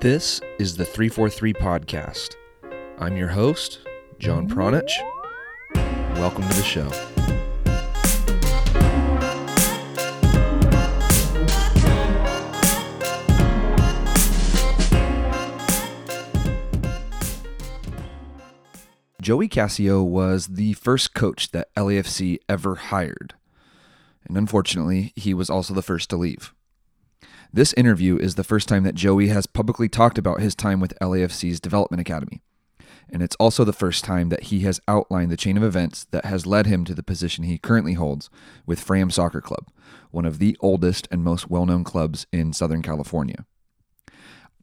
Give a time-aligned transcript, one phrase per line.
[0.00, 2.34] This is the 343 Podcast.
[2.98, 3.80] I'm your host,
[4.18, 4.90] John Pranjic.
[6.16, 6.88] Welcome to the show.
[19.20, 23.34] Joey Cassio was the first coach that LAFC ever hired.
[24.24, 26.52] And unfortunately, he was also the first to leave.
[27.54, 30.98] This interview is the first time that Joey has publicly talked about his time with
[31.02, 32.40] LAFC's Development Academy.
[33.10, 36.24] And it's also the first time that he has outlined the chain of events that
[36.24, 38.30] has led him to the position he currently holds
[38.64, 39.68] with Fram Soccer Club,
[40.10, 43.44] one of the oldest and most well known clubs in Southern California.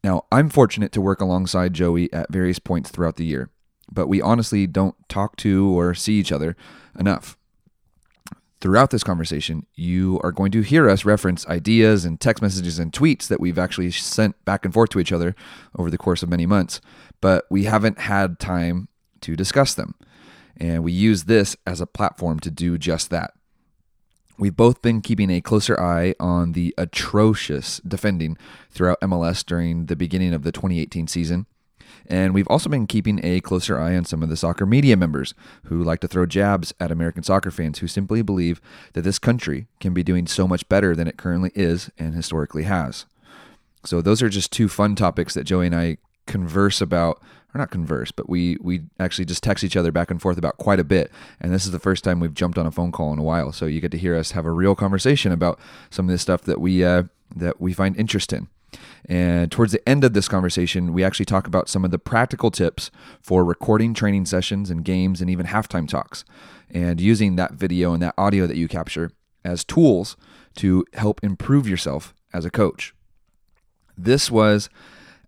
[0.02, 3.50] Now, I'm fortunate to work alongside Joey at various points throughout the year,
[3.88, 6.56] but we honestly don't talk to or see each other
[6.98, 7.38] enough.
[8.60, 12.92] Throughout this conversation, you are going to hear us reference ideas and text messages and
[12.92, 15.34] tweets that we've actually sent back and forth to each other
[15.78, 16.80] over the course of many months,
[17.22, 18.88] but we haven't had time
[19.22, 19.94] to discuss them.
[20.58, 23.32] And we use this as a platform to do just that.
[24.38, 28.36] We've both been keeping a closer eye on the atrocious defending
[28.70, 31.46] throughout MLS during the beginning of the 2018 season
[32.10, 35.32] and we've also been keeping a closer eye on some of the soccer media members
[35.64, 38.60] who like to throw jabs at American soccer fans who simply believe
[38.94, 42.64] that this country can be doing so much better than it currently is and historically
[42.64, 43.06] has.
[43.84, 47.22] So those are just two fun topics that Joey and I converse about
[47.54, 50.58] or not converse, but we we actually just text each other back and forth about
[50.58, 51.10] quite a bit.
[51.40, 53.52] And this is the first time we've jumped on a phone call in a while,
[53.52, 55.58] so you get to hear us have a real conversation about
[55.90, 58.48] some of the stuff that we uh, that we find interest in.
[59.06, 62.50] And towards the end of this conversation, we actually talk about some of the practical
[62.50, 62.90] tips
[63.20, 66.24] for recording training sessions and games and even halftime talks,
[66.70, 69.10] and using that video and that audio that you capture
[69.44, 70.16] as tools
[70.56, 72.94] to help improve yourself as a coach.
[73.96, 74.68] This was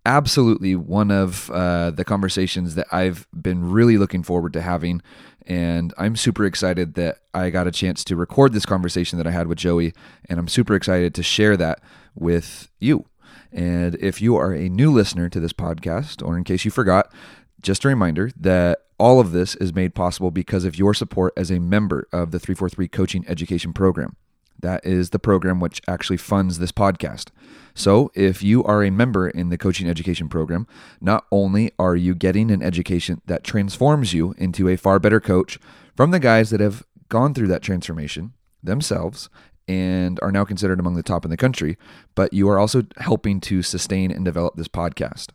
[0.04, 5.00] absolutely one of uh, the conversations that I've been really looking forward to having.
[5.46, 9.30] And I'm super excited that I got a chance to record this conversation that I
[9.30, 9.92] had with Joey.
[10.28, 11.80] And I'm super excited to share that
[12.14, 13.04] with you.
[13.52, 17.12] And if you are a new listener to this podcast, or in case you forgot,
[17.60, 21.50] just a reminder that all of this is made possible because of your support as
[21.50, 24.16] a member of the 343 Coaching Education Program.
[24.60, 27.28] That is the program which actually funds this podcast.
[27.74, 30.66] So, if you are a member in the coaching education program,
[31.00, 35.58] not only are you getting an education that transforms you into a far better coach
[35.96, 39.28] from the guys that have gone through that transformation themselves
[39.68, 41.76] and are now considered among the top in the country,
[42.14, 45.28] but you are also helping to sustain and develop this podcast.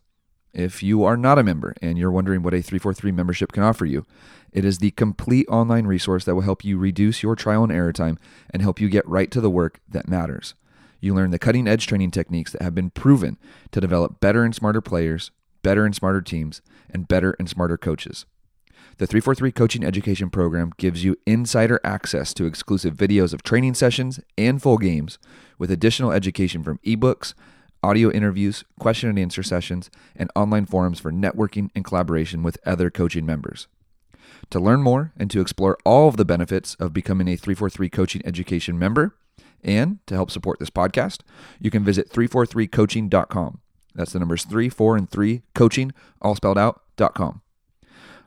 [0.52, 3.84] If you are not a member and you're wondering what a 343 membership can offer
[3.84, 4.04] you,
[4.52, 7.92] it is the complete online resource that will help you reduce your trial and error
[7.92, 8.18] time
[8.50, 10.54] and help you get right to the work that matters.
[11.00, 13.38] You learn the cutting edge training techniques that have been proven
[13.72, 15.30] to develop better and smarter players,
[15.62, 18.26] better and smarter teams, and better and smarter coaches.
[18.98, 24.18] The 343 Coaching Education Program gives you insider access to exclusive videos of training sessions
[24.36, 25.20] and full games,
[25.56, 27.34] with additional education from ebooks,
[27.80, 32.90] audio interviews, question and answer sessions, and online forums for networking and collaboration with other
[32.90, 33.68] coaching members.
[34.50, 38.22] To learn more and to explore all of the benefits of becoming a 343 Coaching
[38.24, 39.14] Education member,
[39.62, 41.20] and to help support this podcast,
[41.60, 43.60] you can visit 343coaching.com.
[43.94, 47.42] That's the numbers 3, 4, and 3, coaching, all spelled out, dot com.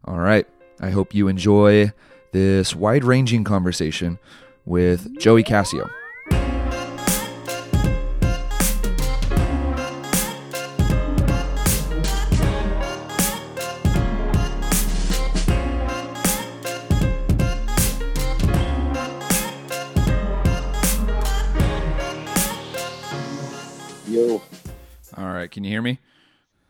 [0.05, 0.47] All right.
[0.83, 1.93] I hope you enjoy
[2.31, 4.17] this wide ranging conversation
[4.65, 5.87] with Joey Cassio.
[24.07, 24.41] Yo.
[25.15, 25.99] All right, can you hear me?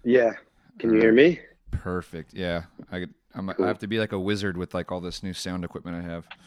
[0.03, 0.33] Yeah.
[0.79, 1.39] Can you hear me?
[1.71, 2.33] Perfect.
[2.33, 3.65] Yeah, I I'm, Cool.
[3.65, 6.01] I have to be like a wizard with like all this new sound equipment I
[6.01, 6.27] have.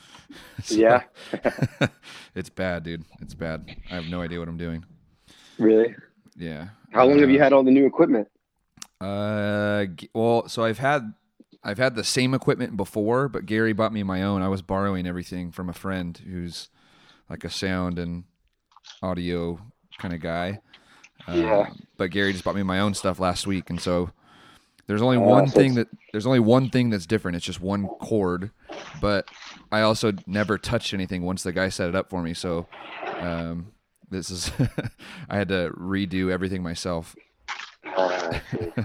[0.62, 1.02] So, Yeah.
[2.34, 3.04] it's bad, dude.
[3.20, 3.74] It's bad.
[3.90, 4.84] I have no idea what I'm doing.
[5.58, 5.94] Really?
[6.36, 6.68] Yeah.
[6.92, 8.28] How long have you Uh, had all the new equipment?
[9.00, 11.12] Uh, well, so I've had
[11.62, 14.42] I've had the same equipment before, but Gary bought me my own.
[14.42, 16.68] I was borrowing everything from a friend who's
[17.30, 18.24] like a sound and
[19.02, 19.58] audio
[19.98, 20.60] kind of guy.
[21.26, 21.70] Uh, Yeah.
[21.96, 24.10] But Gary just bought me my own stuff last week, and so
[24.86, 27.36] there's only Oh, one thing that there's only one thing that's different.
[27.36, 28.50] It's just one cord,
[29.00, 29.28] but
[29.72, 32.34] I also never touched anything once the guy set it up for me.
[32.34, 32.66] So
[33.18, 33.72] um,
[34.10, 34.50] this is
[35.28, 37.16] I had to redo everything myself.
[37.96, 38.38] Uh,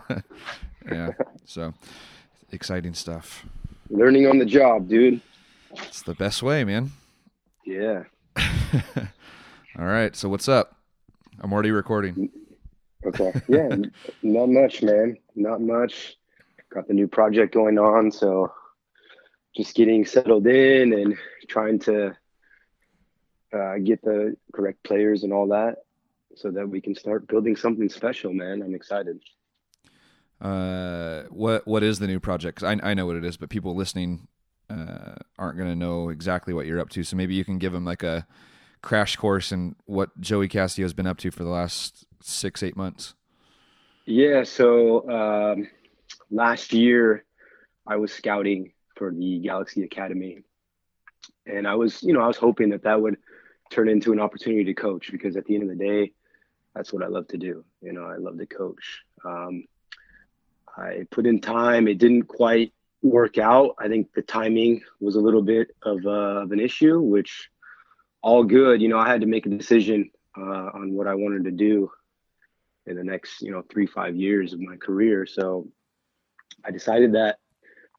[0.91, 1.11] yeah.
[1.45, 1.73] So
[2.51, 3.45] exciting stuff.
[3.89, 5.21] learning on the job, dude.
[5.73, 6.91] It's the best way, man.
[7.65, 8.03] Yeah.
[9.77, 10.15] All right.
[10.15, 10.75] So what's up?
[11.41, 12.29] I'm already recording.
[13.05, 13.33] Okay.
[13.47, 13.69] Yeah.
[14.23, 15.17] not much, man.
[15.35, 16.17] Not much.
[16.69, 18.51] Got the new project going on, so
[19.55, 21.17] just getting settled in and
[21.47, 22.15] trying to
[23.51, 25.77] uh, get the correct players and all that,
[26.35, 28.61] so that we can start building something special, man.
[28.61, 29.19] I'm excited.
[30.39, 32.63] Uh, what what is the new project?
[32.63, 34.27] I I know what it is, but people listening
[34.69, 37.03] uh, aren't going to know exactly what you're up to.
[37.03, 38.27] So maybe you can give them like a
[38.81, 42.77] crash course in what Joey Cassio has been up to for the last six eight
[42.77, 43.13] months.
[44.05, 44.43] Yeah.
[44.43, 45.67] So um,
[46.31, 47.25] last year,
[47.85, 50.39] I was scouting for the Galaxy Academy,
[51.45, 53.17] and I was, you know, I was hoping that that would
[53.69, 56.11] turn into an opportunity to coach because at the end of the day,
[56.75, 57.63] that's what I love to do.
[57.81, 59.03] You know, I love to coach.
[59.23, 59.65] Um,
[60.75, 61.87] I put in time.
[61.87, 63.75] It didn't quite work out.
[63.79, 67.49] I think the timing was a little bit of, uh, of an issue, which
[68.21, 68.81] all good.
[68.81, 71.89] You know, I had to make a decision uh, on what I wanted to do
[72.85, 75.25] in the next, you know, three, five years of my career.
[75.25, 75.67] So
[76.65, 77.37] I decided that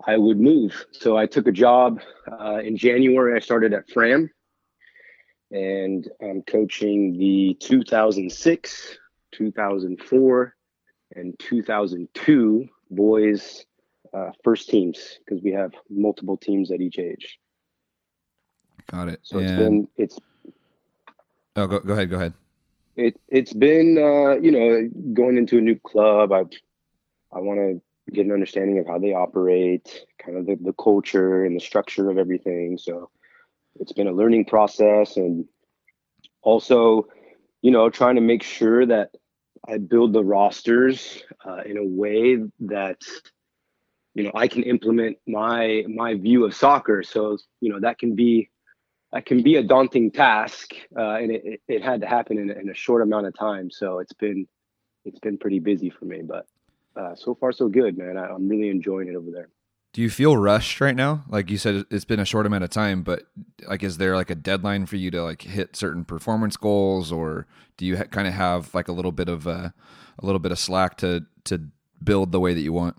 [0.06, 0.84] I would move.
[0.92, 2.00] So I took a job
[2.30, 3.36] uh, in January.
[3.36, 4.30] I started at Fram
[5.50, 8.98] and I'm coaching the 2006,
[9.32, 10.56] 2004,
[11.16, 13.64] and 2002 boys
[14.12, 17.38] uh, first teams because we have multiple teams at each age.
[18.90, 19.20] Got it.
[19.22, 20.18] So it's been it's
[21.56, 22.34] oh go go ahead go ahead.
[22.96, 26.32] it it's been uh, you know going into a new club.
[26.32, 26.40] I
[27.32, 27.80] I want to
[28.12, 32.10] get an understanding of how they operate, kind of the, the culture and the structure
[32.10, 32.76] of everything.
[32.78, 33.10] So
[33.78, 35.46] it's been a learning process and
[36.42, 37.06] also
[37.62, 39.10] you know trying to make sure that
[39.68, 42.98] I build the rosters uh, in a way that
[44.14, 47.04] you know I can implement my my view of soccer.
[47.04, 48.49] So you know that can be
[49.12, 52.54] that can be a daunting task, uh, and it, it, had to happen in, a-
[52.54, 53.70] in a short amount of time.
[53.70, 54.46] So it's been
[55.04, 56.46] it's been pretty busy for me, but
[56.96, 58.16] uh, so far so good, man.
[58.16, 59.48] I, I'm really enjoying it over there.
[59.92, 61.24] Do you feel rushed right now?
[61.28, 63.24] Like you said, it's been a short amount of time, but
[63.66, 67.46] like, is there like a deadline for you to like hit certain performance goals, or
[67.76, 69.70] do you ha- kind of have like a little bit of uh,
[70.18, 71.60] a little bit of slack to to
[72.04, 72.96] build the way that you want?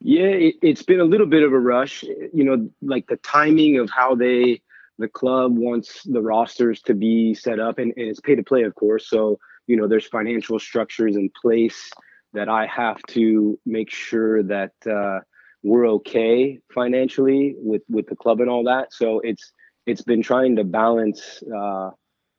[0.00, 2.02] Yeah, it, it's been a little bit of a rush.
[2.02, 4.62] You know, like the timing of how they,
[5.00, 8.62] the club wants the rosters to be set up, and, and it's pay to play,
[8.64, 9.08] of course.
[9.08, 11.90] So, you know, there's financial structures in place
[12.34, 15.20] that I have to make sure that uh,
[15.62, 18.92] we're okay financially with with the club and all that.
[18.92, 19.52] So it's
[19.86, 21.90] it's been trying to balance, uh,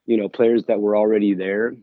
[0.05, 1.73] you know, players that were already there,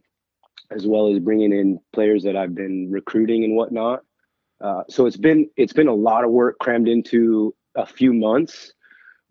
[0.70, 4.00] as well as bringing in players that I've been recruiting and whatnot.
[4.60, 8.72] Uh, so it's been it's been a lot of work crammed into a few months,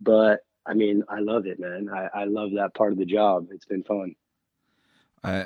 [0.01, 1.89] but I mean I love it, man.
[1.93, 3.47] I, I love that part of the job.
[3.51, 4.15] It's been fun.
[5.23, 5.45] I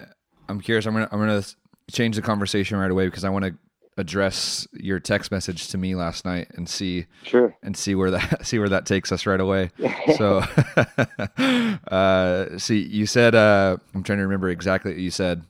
[0.50, 0.86] I'm curious.
[0.86, 1.44] I'm gonna I'm gonna
[1.92, 3.54] change the conversation right away because I want to
[3.98, 7.56] address your text message to me last night and see Sure.
[7.62, 9.70] and see where that see where that takes us right away.
[10.18, 10.40] So,
[11.38, 15.44] uh, see, you said uh, I'm trying to remember exactly what you said.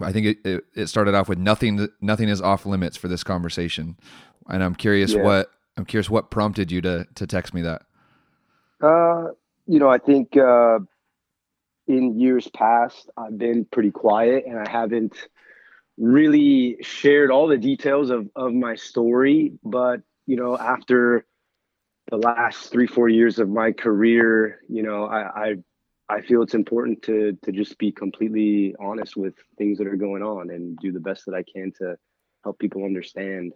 [0.00, 1.88] I think it, it, it started off with nothing.
[2.00, 3.96] Nothing is off limits for this conversation,
[4.48, 5.22] and I'm curious Yeah.
[5.22, 7.82] what I'm curious what prompted you to to text me that.
[8.80, 9.28] Uh,
[9.66, 10.78] you know, I think uh,
[11.86, 15.28] in years past, I've been pretty quiet and I haven't
[15.98, 19.52] really shared all the details of, of my story.
[19.64, 21.24] But, you know, after
[22.10, 25.54] the last three, four years of my career, you know, I, I,
[26.08, 30.22] I feel it's important to, to just be completely honest with things that are going
[30.22, 31.96] on and do the best that I can to
[32.44, 33.54] help people understand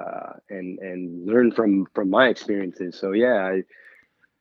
[0.00, 2.98] uh, and, and learn from, from my experiences.
[2.98, 3.62] So, yeah, I,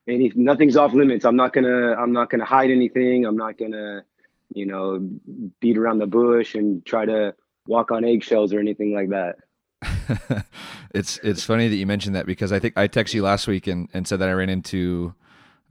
[0.07, 1.25] any nothing's off limits.
[1.25, 3.25] I'm not gonna I'm not gonna hide anything.
[3.25, 4.03] I'm not gonna,
[4.53, 4.99] you know,
[5.59, 7.35] beat around the bush and try to
[7.67, 9.37] walk on eggshells or anything like that.
[10.93, 13.67] it's it's funny that you mentioned that because I think I texted you last week
[13.67, 15.13] and, and said that I ran into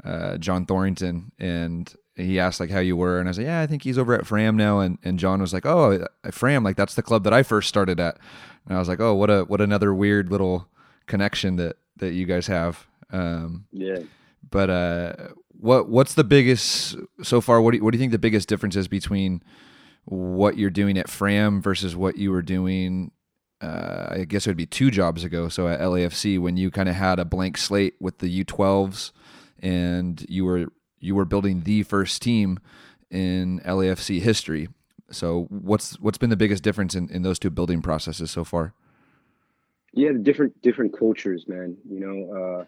[0.05, 3.67] uh, John Thorrington and he asked like how you were and I said yeah I
[3.67, 6.95] think he's over at Fram now and, and John was like oh Fram like that's
[6.95, 8.19] the club that I first started at
[8.67, 10.69] and I was like oh what a what another weird little
[11.07, 14.01] connection that that you guys have um, Yeah.
[14.55, 15.15] But uh,
[15.51, 17.61] what what's the biggest so far?
[17.61, 19.43] What do you, what do you think the biggest difference is between
[20.05, 23.11] what you're doing at Fram versus what you were doing?
[23.61, 25.49] Uh, I guess it would be two jobs ago.
[25.49, 29.11] So at LAFC, when you kind of had a blank slate with the U12s,
[29.59, 30.67] and you were
[31.01, 32.61] you were building the first team
[33.11, 34.69] in LAFC history.
[35.11, 38.73] So what's what's been the biggest difference in, in those two building processes so far?
[39.93, 41.77] Yeah, different different cultures, man.
[41.91, 42.65] You know, uh,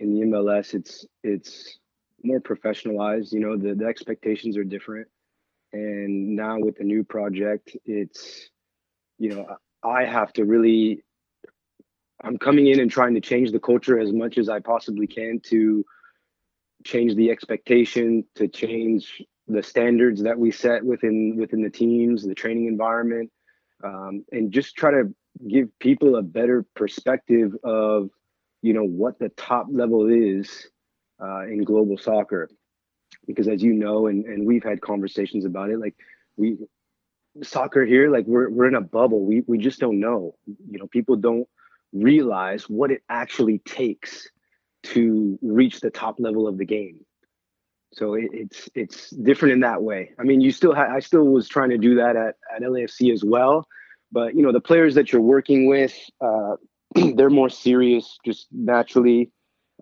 [0.00, 1.78] in the MLS, it's it's
[2.22, 3.32] more professionalized.
[3.32, 5.08] You know, the, the expectations are different.
[5.72, 8.50] and now with the new project, it's
[9.18, 9.46] you know
[9.82, 11.04] I have to really.
[12.22, 15.40] I'm coming in and trying to change the culture as much as I possibly can
[15.44, 15.84] to
[16.84, 22.34] change the expectation, to change the standards that we set within within the teams, the
[22.34, 23.30] training environment,
[23.84, 25.14] um, and just try to
[25.48, 28.10] give people a better perspective of
[28.62, 30.68] you know what the top level is
[31.22, 32.48] uh, in global soccer.
[33.26, 35.94] Because as you know and, and we've had conversations about it like
[36.36, 36.56] we
[37.42, 39.24] soccer here like we're, we're in a bubble.
[39.24, 40.34] We, we just don't know.
[40.46, 41.46] You know people don't
[41.92, 44.28] realize what it actually takes
[44.82, 47.04] to reach the top level of the game.
[47.92, 50.12] So it, it's it's different in that way.
[50.18, 53.12] I mean you still ha- i still was trying to do that at, at lafc
[53.12, 53.66] as well.
[54.12, 56.56] But you know the players that you're working with uh,
[57.16, 59.30] they're more serious just naturally.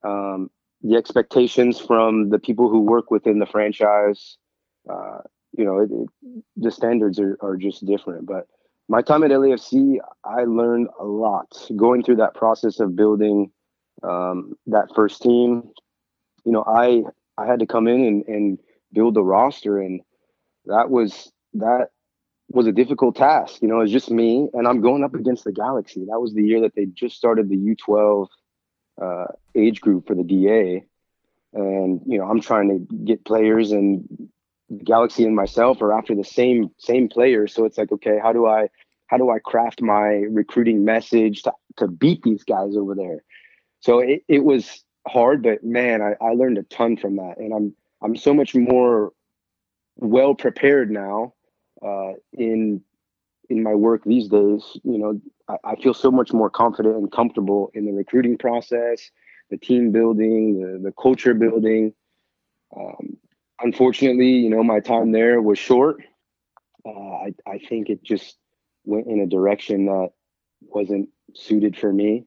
[0.05, 0.51] Um,
[0.83, 4.37] the expectations from the people who work within the franchise
[4.89, 5.19] uh,
[5.57, 8.27] you know it, it, the standards are, are just different.
[8.27, 8.47] But
[8.89, 13.51] my time at lafc i learned a lot going through that process of building
[14.03, 15.71] um, that first team.
[16.45, 17.03] You know i
[17.37, 18.59] i had to come in and, and
[18.93, 20.01] build the roster and
[20.67, 21.89] that was that
[22.51, 23.61] was a difficult task.
[23.61, 26.07] You know, it's just me, and I'm going up against the Galaxy.
[26.07, 28.29] That was the year that they just started the U12
[29.01, 30.85] uh, age group for the DA,
[31.53, 34.31] and you know, I'm trying to get players, and
[34.71, 37.55] the Galaxy and myself are after the same same players.
[37.55, 38.69] So it's like, okay, how do I
[39.07, 43.23] how do I craft my recruiting message to to beat these guys over there?
[43.81, 47.53] So it, it was hard, but man, I, I learned a ton from that, and
[47.53, 49.13] I'm I'm so much more
[49.97, 51.35] well prepared now
[51.85, 52.83] uh, in
[53.49, 57.11] in my work these days, you know, I, I, feel so much more confident and
[57.11, 59.11] comfortable in the recruiting process,
[59.51, 61.95] the team building, the, the culture building.
[62.77, 63.17] Um,
[63.61, 66.03] unfortunately, you know, my time there was short.
[66.85, 68.37] Uh, I, I think it just
[68.85, 70.11] went in a direction that
[70.61, 72.27] wasn't suited for me.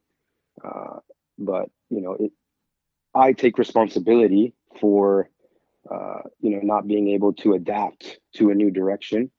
[0.63, 0.99] Uh,
[1.37, 2.31] but, you know, it,
[3.13, 5.29] I take responsibility for,
[5.89, 9.29] uh, you know, not being able to adapt to a new direction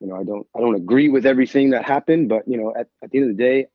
[0.00, 2.88] you know, I don't I don't agree with everything that happened, but you know, at,
[3.02, 3.66] at the end of the day,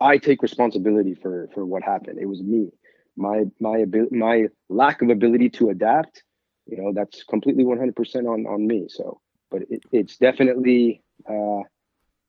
[0.00, 2.18] I take responsibility for for what happened.
[2.20, 2.70] It was me.
[3.16, 6.22] My my ability my lack of ability to adapt,
[6.66, 8.86] you know, that's completely 100% on on me.
[8.88, 9.20] So,
[9.50, 11.62] but it, it's definitely uh,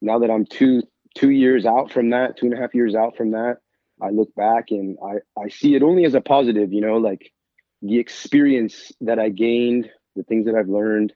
[0.01, 0.83] now that I'm two
[1.15, 3.57] two years out from that, two and a half years out from that,
[4.01, 6.71] I look back and I I see it only as a positive.
[6.71, 7.33] You know, like
[7.81, 11.13] the experience that I gained, the things that I've learned,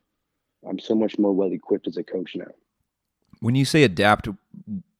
[0.67, 2.51] I'm so much more well equipped as a coach now.
[3.39, 4.27] When you say adapt,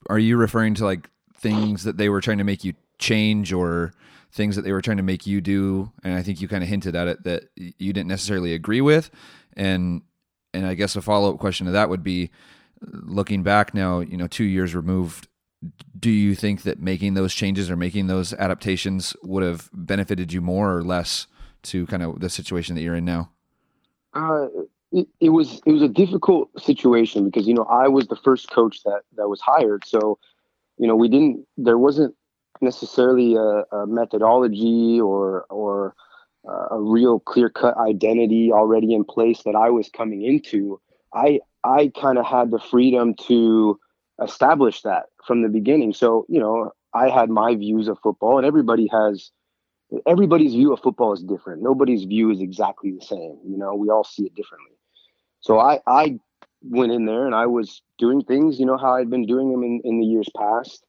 [0.09, 3.93] are you referring to like things that they were trying to make you change or
[4.31, 5.91] things that they were trying to make you do?
[6.03, 9.11] And I think you kind of hinted at it that you didn't necessarily agree with.
[9.55, 10.01] And
[10.53, 12.31] and I guess a follow up question to that would be
[12.81, 15.27] looking back now, you know, two years removed,
[15.97, 20.41] do you think that making those changes or making those adaptations would have benefited you
[20.41, 21.27] more or less
[21.63, 23.29] to kind of the situation that you're in now?
[24.13, 24.47] Uh,
[24.91, 28.83] it, was it was a difficult situation because you know I was the first coach
[28.83, 30.19] that that was hired, so
[30.77, 32.15] you know we didn't there wasn't
[32.61, 35.95] necessarily a, a methodology or or
[36.47, 40.79] uh, a real clear cut identity already in place that I was coming into.
[41.13, 43.79] I I kind of had the freedom to
[44.21, 45.93] establish that from the beginning.
[45.93, 49.31] So you know I had my views of football, and everybody has
[50.05, 51.61] everybody's view of football is different.
[51.61, 53.37] Nobody's view is exactly the same.
[53.45, 54.71] You know, we all see it differently.
[55.41, 56.19] So I, I
[56.63, 59.63] went in there and I was doing things, you know, how I'd been doing them
[59.63, 60.83] in, in the years past.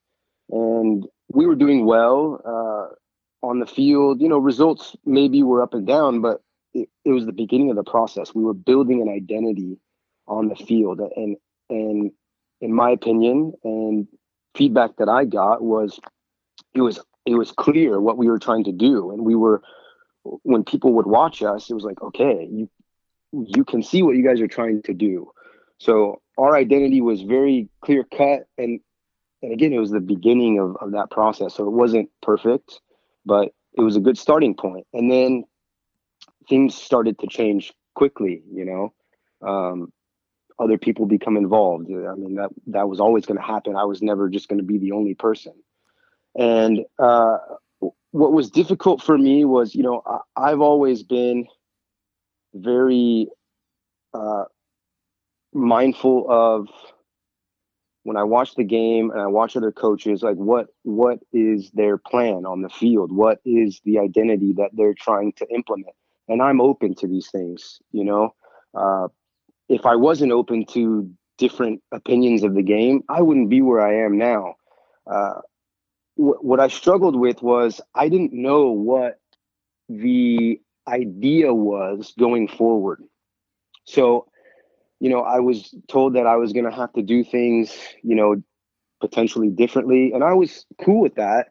[0.51, 4.21] And we were doing well uh, on the field.
[4.21, 6.43] You know, results maybe were up and down, but
[6.75, 8.35] it, it was the beginning of the process.
[8.35, 9.79] We were building an identity
[10.27, 11.01] on the field.
[11.17, 11.37] And,
[11.71, 12.13] and
[12.61, 14.07] in my opinion, and
[14.55, 15.99] feedback that I got was
[16.75, 19.11] it was it was clear what we were trying to do.
[19.11, 19.63] And we were
[20.23, 22.69] when people would watch us, it was like, okay, you
[23.33, 25.31] you can see what you guys are trying to do.
[25.79, 28.81] So our identity was very clear cut and
[29.43, 31.55] and again it was the beginning of, of that process.
[31.55, 32.81] So it wasn't perfect,
[33.27, 34.87] but it was a good starting point.
[34.93, 35.45] And then
[36.49, 38.93] things started to change quickly, you know.
[39.47, 39.93] Um,
[40.59, 41.87] other people become involved.
[41.91, 43.75] I mean that that was always going to happen.
[43.75, 45.55] I was never just going to be the only person.
[46.39, 47.39] And uh,
[47.81, 51.47] what was difficult for me was, you know, I, I've always been
[52.55, 53.29] very
[54.15, 54.45] uh,
[55.53, 56.69] mindful of
[58.05, 61.99] when I watch the game and I watch other coaches, like what what is their
[61.99, 63.13] plan on the field?
[63.13, 65.95] What is the identity that they're trying to implement?
[66.29, 68.35] And I'm open to these things, you know.
[68.75, 69.09] Uh,
[69.69, 74.05] if I wasn't open to different opinions of the game, I wouldn't be where I
[74.05, 74.55] am now.
[75.11, 75.41] Uh,
[76.17, 79.21] wh- what I struggled with was I didn't know what
[79.89, 83.03] the idea was going forward.
[83.85, 84.27] So,
[85.01, 88.15] you know, I was told that I was going to have to do things, you
[88.15, 88.43] know,
[89.01, 91.49] potentially differently, and I was cool with that.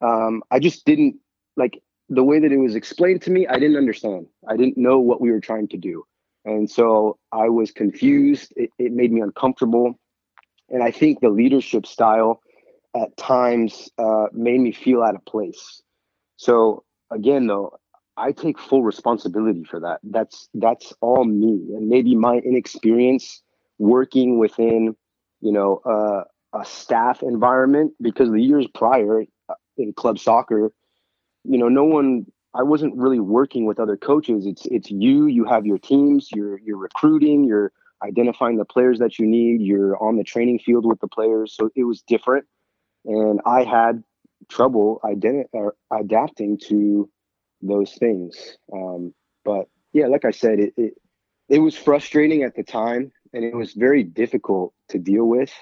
[0.00, 1.16] Um, I just didn't
[1.56, 3.46] like the way that it was explained to me.
[3.46, 4.26] I didn't understand.
[4.48, 6.04] I didn't know what we were trying to do.
[6.44, 8.52] And so I was confused.
[8.56, 9.94] It, it made me uncomfortable.
[10.68, 12.40] And I think the leadership style
[12.96, 15.80] at times uh, made me feel out of place.
[16.36, 17.78] So again, though,
[18.16, 20.00] I take full responsibility for that.
[20.02, 23.42] That's that's all me, and maybe my inexperience
[23.78, 24.94] working within,
[25.40, 26.24] you know, uh,
[26.58, 27.94] a staff environment.
[28.00, 30.72] Because the years prior uh, in club soccer,
[31.44, 34.46] you know, no one I wasn't really working with other coaches.
[34.46, 35.26] It's it's you.
[35.26, 36.28] You have your teams.
[36.34, 37.44] You're you're recruiting.
[37.44, 39.62] You're identifying the players that you need.
[39.62, 41.54] You're on the training field with the players.
[41.56, 42.44] So it was different,
[43.06, 44.02] and I had
[44.50, 47.08] trouble identi- or adapting to
[47.62, 48.56] those things.
[48.72, 49.14] Um,
[49.44, 50.94] but yeah, like I said, it, it
[51.48, 55.52] it was frustrating at the time, and it was very difficult to deal with.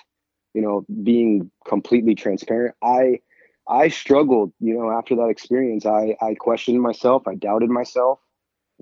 [0.55, 3.21] You know, being completely transparent, I
[3.69, 5.87] I struggled, you know, after that experience.
[5.87, 7.29] I, I questioned myself.
[7.29, 8.19] I doubted myself.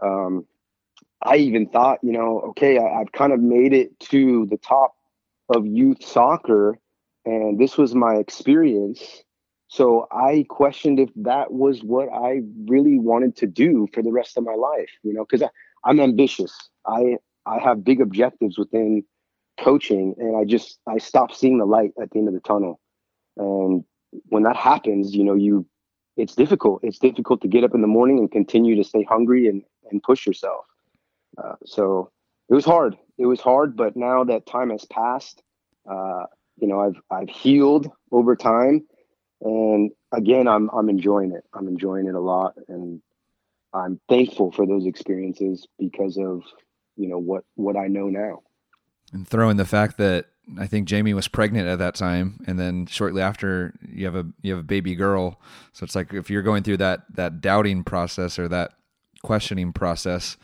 [0.03, 0.47] Um,
[1.23, 4.95] I even thought, you know, okay, I, I've kind of made it to the top
[5.55, 6.79] of youth soccer,
[7.27, 9.23] and this was my experience.
[9.69, 14.37] So I questioned if that was what I really wanted to do for the rest
[14.39, 15.47] of my life, you know, because
[15.85, 16.55] I'm ambitious.
[16.87, 19.05] I I have big objectives within
[19.61, 22.81] coaching, and I just I stopped seeing the light at the end of the tunnel.
[23.37, 23.85] And
[24.31, 25.67] when that happens, you know, you
[26.17, 26.81] it's difficult.
[26.83, 30.03] It's difficult to get up in the morning and continue to stay hungry and and
[30.03, 30.65] push yourself.
[31.37, 32.11] Uh, so
[32.49, 32.97] it was hard.
[33.19, 35.43] It was hard, but now that time has passed,
[35.91, 36.25] uh,
[36.57, 38.87] you know, I've I've healed over time,
[39.41, 41.45] and again, I'm I'm enjoying it.
[41.55, 43.01] I'm enjoying it a lot, and
[43.73, 46.43] I'm thankful for those experiences because of
[46.97, 48.43] you know what what I know now.
[49.13, 50.27] And throw in the fact that
[50.59, 54.27] I think Jamie was pregnant at that time, and then shortly after you have a
[54.43, 55.41] you have a baby girl.
[55.73, 58.73] So it's like if you're going through that that doubting process or that
[59.23, 60.37] questioning process,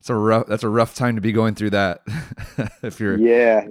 [0.00, 2.02] it's a rough that's a rough time to be going through that.
[2.82, 3.66] if you're yeah,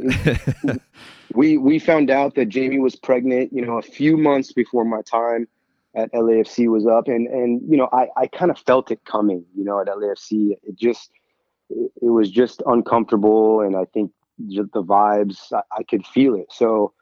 [1.33, 5.01] we we found out that Jamie was pregnant, you know, a few months before my
[5.01, 5.47] time
[5.95, 9.43] at LAFC was up, and and you know I I kind of felt it coming,
[9.55, 10.51] you know, at LAFC.
[10.61, 11.09] It just
[11.71, 15.51] it was just uncomfortable, and I think the vibes.
[15.51, 16.51] I, I could feel it.
[16.51, 16.93] So,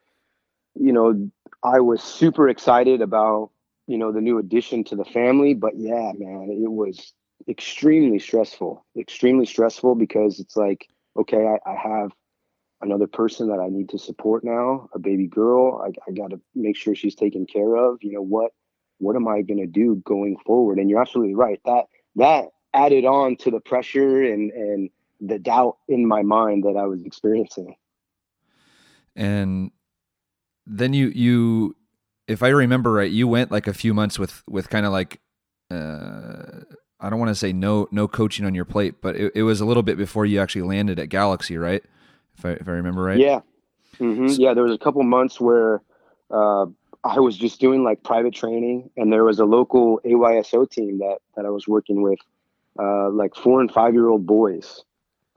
[0.76, 1.30] you know,
[1.64, 3.52] I was super excited about
[3.88, 5.54] you know the new addition to the family.
[5.54, 7.12] But yeah, man, it was
[7.48, 8.86] extremely stressful.
[8.98, 12.12] Extremely stressful because it's like, okay, I, I have
[12.82, 15.82] another person that I need to support now, a baby girl.
[15.84, 17.98] I, I got to make sure she's taken care of.
[18.02, 18.52] You know what?
[19.00, 20.80] What am I going to do going forward?
[20.80, 21.60] And you're absolutely right.
[21.66, 26.78] That that added on to the pressure and and the doubt in my mind that
[26.78, 27.76] I was experiencing.
[29.16, 29.72] And
[30.66, 31.76] then you you
[32.28, 35.22] if I remember right, you went like a few months with with kind of like
[35.72, 36.62] uh
[37.00, 39.62] I don't want to say no no coaching on your plate, but it, it, was
[39.62, 41.84] a little bit before you actually landed at Galaxy, right?
[42.38, 43.20] If I if I remember right.
[43.20, 43.42] Yeah.
[44.00, 44.30] Mm-hmm.
[44.30, 45.82] So, yeah, there was a couple months where
[46.32, 46.66] uh,
[47.04, 51.18] I was just doing like private training, and there was a local AYSO team that
[51.36, 52.20] that I was working with,
[52.80, 54.84] uh, like four and five year old boys,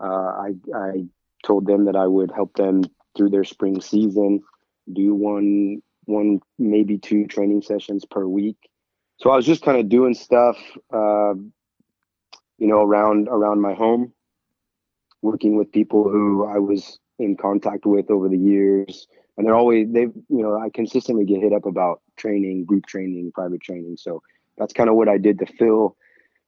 [0.00, 1.04] uh, I, I
[1.44, 2.84] told them that I would help them
[3.16, 4.42] through their spring season,
[4.90, 8.56] do one, one maybe two training sessions per week.
[9.20, 10.56] So I was just kind of doing stuff,
[10.92, 11.34] uh,
[12.58, 14.12] you know, around around my home,
[15.20, 19.06] working with people who I was in contact with over the years,
[19.36, 23.30] and they're always they've you know, I consistently get hit up about training, group training,
[23.34, 23.98] private training.
[23.98, 24.22] So
[24.56, 25.96] that's kind of what I did to fill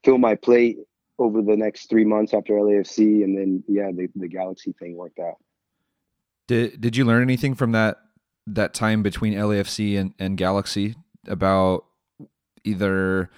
[0.03, 0.79] fill my plate
[1.19, 5.19] over the next three months after LAFC, and then yeah, the, the Galaxy thing worked
[5.19, 5.37] out.
[6.49, 7.99] Did Did you learn anything from that
[8.47, 10.97] that time between LAFC and, and Galaxy
[11.29, 11.85] about
[12.65, 13.31] either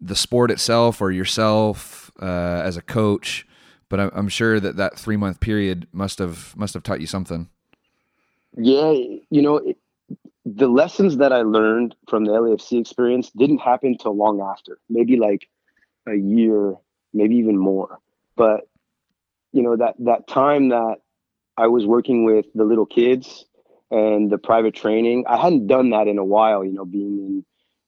[0.00, 3.46] the sport itself or yourself uh, as a coach?
[3.88, 7.06] But I'm, I'm sure that that three month period must have must have taught you
[7.06, 7.48] something.
[8.56, 9.76] Yeah, you know, it,
[10.44, 14.78] the lessons that I learned from the LAFC experience didn't happen till long after.
[14.88, 15.48] Maybe like
[16.06, 16.76] a year
[17.14, 17.98] maybe even more.
[18.36, 18.68] But
[19.52, 20.96] you know that that time that
[21.56, 23.46] I was working with the little kids
[23.90, 26.64] and the private training, I hadn't done that in a while.
[26.64, 27.44] You know, being in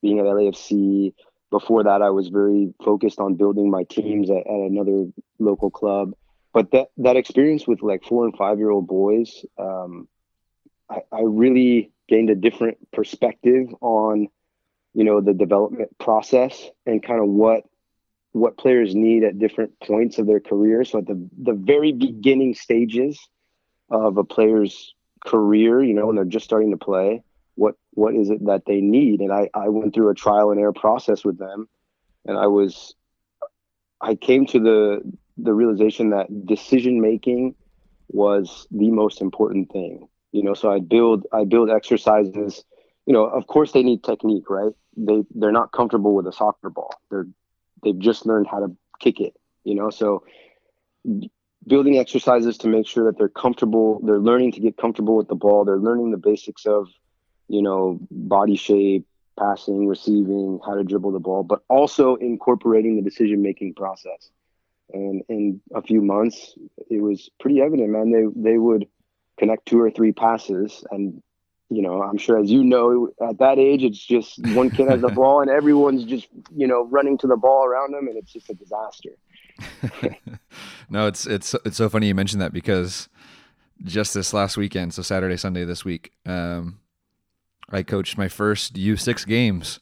[0.07, 1.13] being at LAFC.
[1.51, 5.07] Before that, I was very focused on building my teams at, at another
[5.39, 6.13] local club.
[6.53, 10.09] but that that experience with like four and five year old boys, um,
[10.89, 14.29] I, I really gained a different perspective on,
[14.95, 16.55] you know, the development process
[16.87, 17.65] and kind of what
[18.33, 20.85] what players need at different points of their career.
[20.85, 23.19] So at the the very beginning stages
[23.91, 27.23] of a player's career, you know, when they're just starting to play,
[27.57, 29.21] what what is it that they need?
[29.21, 31.69] And I I went through a trial and error process with them,
[32.25, 32.95] and I was
[34.01, 37.55] I came to the the realization that decision making
[38.09, 40.09] was the most important thing.
[40.33, 42.65] You know, so I build I build exercises.
[43.07, 44.73] You know, of course they need technique, right?
[44.97, 46.95] They they're not comfortable with a soccer ball.
[47.11, 47.27] They're
[47.83, 49.35] they've just learned how to kick it.
[49.65, 50.25] You know, so
[51.67, 54.01] building exercises to make sure that they're comfortable.
[54.05, 55.65] They're learning to get comfortable with the ball.
[55.65, 56.89] They're learning the basics of,
[57.49, 59.07] you know, body shape,
[59.39, 64.31] passing, receiving, how to dribble the ball, but also incorporating the decision making process.
[64.93, 66.55] And in a few months,
[66.91, 68.13] it was pretty evident, man.
[68.13, 68.87] They they would
[69.39, 71.23] connect two or three passes, and
[71.69, 75.01] you know, I'm sure as you know, at that age, it's just one kid has
[75.01, 78.33] the ball, and everyone's just you know running to the ball around them, and it's
[78.33, 79.11] just a disaster.
[80.89, 83.09] no, it's it's it's so funny you mentioned that because
[83.83, 86.79] just this last weekend, so Saturday, Sunday this week, um,
[87.71, 89.81] I coached my first U six games.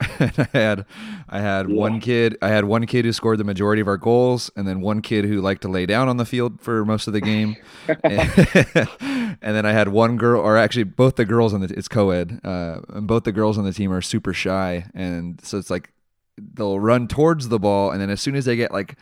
[0.18, 0.86] and I had
[1.28, 1.76] I had yeah.
[1.76, 4.80] one kid I had one kid who scored the majority of our goals and then
[4.80, 7.56] one kid who liked to lay down on the field for most of the game.
[7.86, 7.98] and,
[9.00, 12.40] and, then I had one girl or actually both the girls on the it's co-ed
[12.44, 15.92] uh, and both the girls on the team are super shy and so it's like
[16.38, 18.96] they'll run towards the ball and then as soon as they get like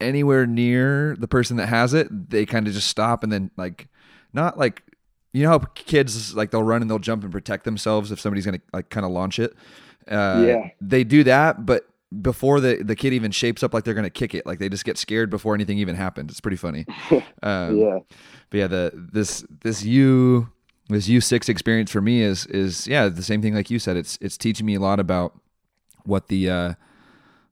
[0.00, 3.88] anywhere near the person that has it, they kind of just stop and then like
[4.32, 4.82] not like
[5.34, 8.46] you know how kids like they'll run and they'll jump and protect themselves if somebody's
[8.46, 9.52] gonna like kind of launch it.
[10.08, 11.88] Uh, yeah, they do that, but
[12.22, 14.84] before the the kid even shapes up like they're gonna kick it, like they just
[14.84, 16.30] get scared before anything even happens.
[16.30, 16.86] It's pretty funny.
[17.42, 17.98] Um, yeah,
[18.48, 20.48] but yeah, the this this U
[20.88, 23.96] this U six experience for me is is yeah the same thing like you said.
[23.96, 25.38] It's it's teaching me a lot about
[26.04, 26.74] what the uh,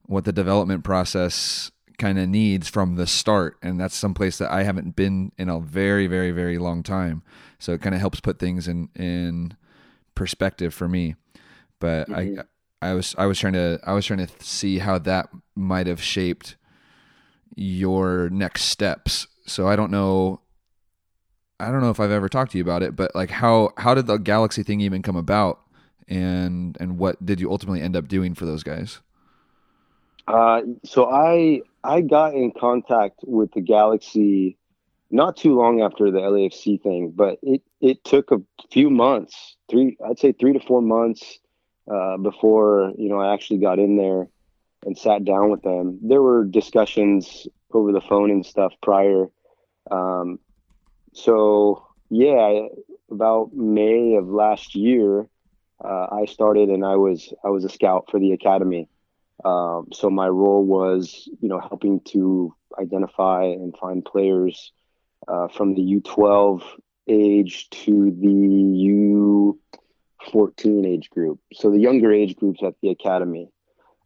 [0.07, 4.65] what the development process kind of needs from the start and that's someplace that I
[4.65, 7.23] haven't been in a very very very long time
[7.62, 9.57] so it kind of helps put things in in
[10.15, 11.15] perspective for me.
[11.79, 12.41] But mm-hmm.
[12.83, 15.87] I I was I was trying to I was trying to see how that might
[15.87, 16.57] have shaped
[17.55, 19.27] your next steps.
[19.47, 20.41] So I don't know
[21.61, 23.95] I don't know if I've ever talked to you about it, but like how how
[23.95, 25.61] did the galaxy thing even come about
[26.09, 29.01] and and what did you ultimately end up doing for those guys?
[30.27, 34.59] Uh so I I got in contact with the galaxy
[35.11, 38.38] not too long after the LAFC thing, but it it took a
[38.71, 41.38] few months, three I'd say three to four months
[41.90, 44.29] uh, before you know I actually got in there
[44.85, 45.99] and sat down with them.
[46.03, 49.27] There were discussions over the phone and stuff prior.
[49.90, 50.38] Um,
[51.12, 52.68] so yeah,
[53.11, 55.29] about May of last year,
[55.85, 58.88] uh, I started and I was I was a scout for the academy.
[59.44, 64.72] Um, so my role was you know helping to identify and find players
[65.28, 66.62] uh, from the U12
[67.09, 69.57] age to the
[70.24, 71.40] U14 age group.
[71.52, 73.48] So the younger age groups at the academy.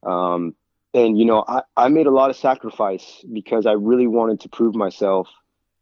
[0.03, 0.55] Um,
[0.95, 4.49] and, you know, I, I made a lot of sacrifice because I really wanted to
[4.49, 5.29] prove myself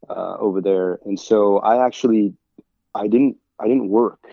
[0.08, 0.98] uh, over there.
[1.04, 2.34] And so I actually,
[2.94, 4.24] I didn't, I didn't work.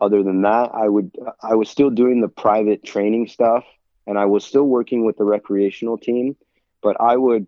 [0.00, 3.64] Other than that, I would, I was still doing the private training stuff
[4.06, 6.36] and I was still working with the recreational team,
[6.82, 7.46] but I would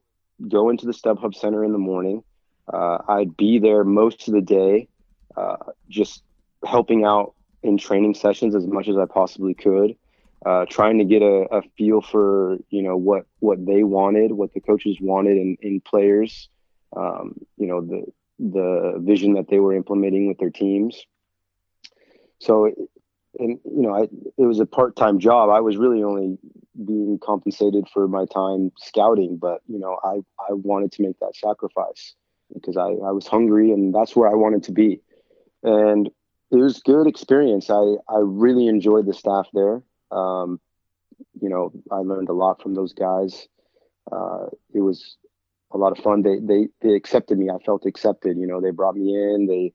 [0.48, 2.24] go into the StubHub Center in the morning
[2.70, 4.88] uh, I'd be there most of the day,
[5.36, 5.56] uh,
[5.88, 6.22] just
[6.64, 9.96] helping out in training sessions as much as I possibly could,
[10.44, 14.52] uh, trying to get a, a, feel for you know what what they wanted, what
[14.54, 16.48] the coaches wanted in, in players,
[16.96, 18.04] um, you know the
[18.38, 21.06] the vision that they were implementing with their teams.
[22.40, 22.72] So,
[23.38, 25.50] and you know, I, it was a part time job.
[25.50, 26.38] I was really only
[26.84, 31.36] being compensated for my time scouting, but you know, I I wanted to make that
[31.36, 32.14] sacrifice
[32.52, 35.00] because I, I was hungry and that's where I wanted to be.
[35.62, 36.08] And
[36.50, 37.70] it was good experience.
[37.70, 39.82] I, I really enjoyed the staff there.
[40.10, 40.60] Um,
[41.40, 43.48] you know, I learned a lot from those guys.
[44.10, 45.16] Uh, it was
[45.72, 46.22] a lot of fun.
[46.22, 47.48] They, they, they accepted me.
[47.48, 48.36] I felt accepted.
[48.36, 49.72] You know, they brought me in, they,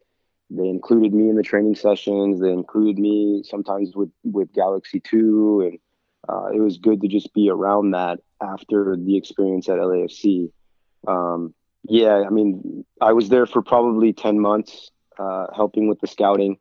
[0.50, 2.40] they included me in the training sessions.
[2.40, 5.70] They included me sometimes with, with Galaxy 2.
[5.70, 5.80] And
[6.28, 10.52] uh, it was good to just be around that after the experience at LAFC.
[11.08, 16.08] Um, yeah, I mean, I was there for probably 10 months uh, helping with the
[16.08, 16.58] scouting.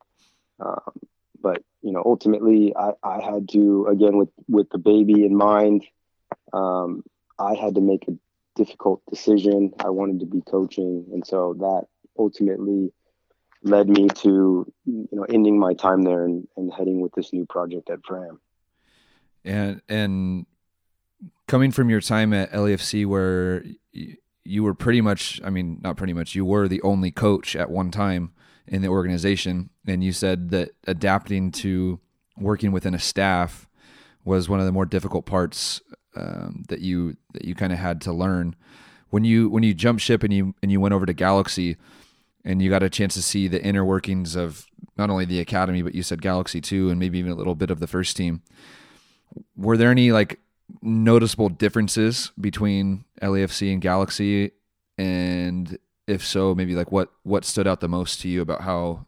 [0.60, 1.00] Um,
[1.40, 5.84] but, you know, ultimately I, I had to, again, with, with the baby in mind,
[6.52, 7.02] um,
[7.38, 8.12] I had to make a,
[8.56, 9.72] difficult decision.
[9.78, 11.84] I wanted to be coaching, and so that
[12.18, 12.92] ultimately
[13.66, 17.46] led me to you know ending my time there and, and heading with this new
[17.46, 18.40] project at Fram.
[19.44, 20.46] And and
[21.46, 23.64] coming from your time at LAFC, where
[24.44, 27.70] you were pretty much, I mean, not pretty much, you were the only coach at
[27.70, 28.32] one time
[28.66, 32.00] in the organization, and you said that adapting to
[32.36, 33.68] working within a staff
[34.24, 35.80] was one of the more difficult parts
[36.16, 38.56] um, that you that you kind of had to learn
[39.10, 41.76] when you when you jumped ship and you and you went over to Galaxy
[42.46, 45.82] and you got a chance to see the inner workings of not only the academy
[45.82, 48.40] but you said Galaxy too and maybe even a little bit of the first team.
[49.56, 50.38] Were there any like
[50.80, 54.52] noticeable differences between LAFC and Galaxy
[54.96, 59.06] and if so maybe like what what stood out the most to you about how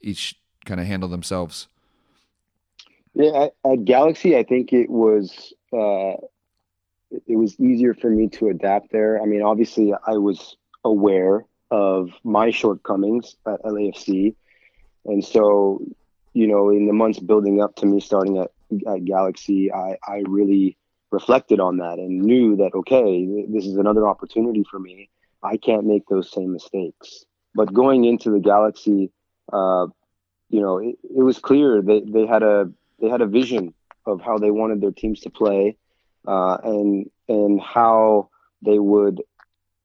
[0.00, 0.34] each
[0.66, 1.68] kind of handled themselves?
[3.14, 6.16] Yeah, at, at Galaxy I think it was uh
[7.26, 9.20] it was easier for me to adapt there.
[9.20, 14.34] I mean, obviously, I was aware of my shortcomings at LAFC,
[15.04, 15.82] and so
[16.32, 18.50] you know, in the months building up to me starting at,
[18.86, 20.76] at Galaxy, I, I really
[21.10, 25.10] reflected on that and knew that okay, this is another opportunity for me.
[25.42, 27.24] I can't make those same mistakes.
[27.54, 29.10] But going into the Galaxy,
[29.52, 29.86] uh,
[30.50, 33.74] you know, it, it was clear they, they had a they had a vision
[34.06, 35.76] of how they wanted their teams to play
[36.26, 38.28] uh, and and how
[38.62, 39.22] they would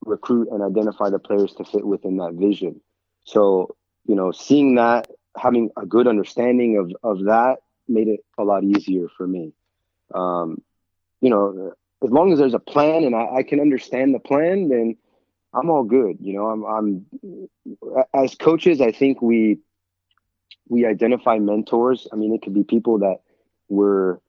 [0.06, 2.82] recruit and identify the players to fit within that vision.
[3.24, 8.44] So you know, seeing that, having a good understanding of of that, made it a
[8.44, 9.54] lot easier for me.
[10.14, 10.62] Um,
[11.22, 14.70] you know, as long as there's a plan and I, I can understand the plan,
[14.70, 14.96] then
[15.54, 16.18] I'm all good.
[16.20, 19.60] You know, I'm, I'm as coaches, I think we
[20.68, 22.08] we identify mentors.
[22.12, 23.18] I mean, it could be people that
[23.70, 24.20] we're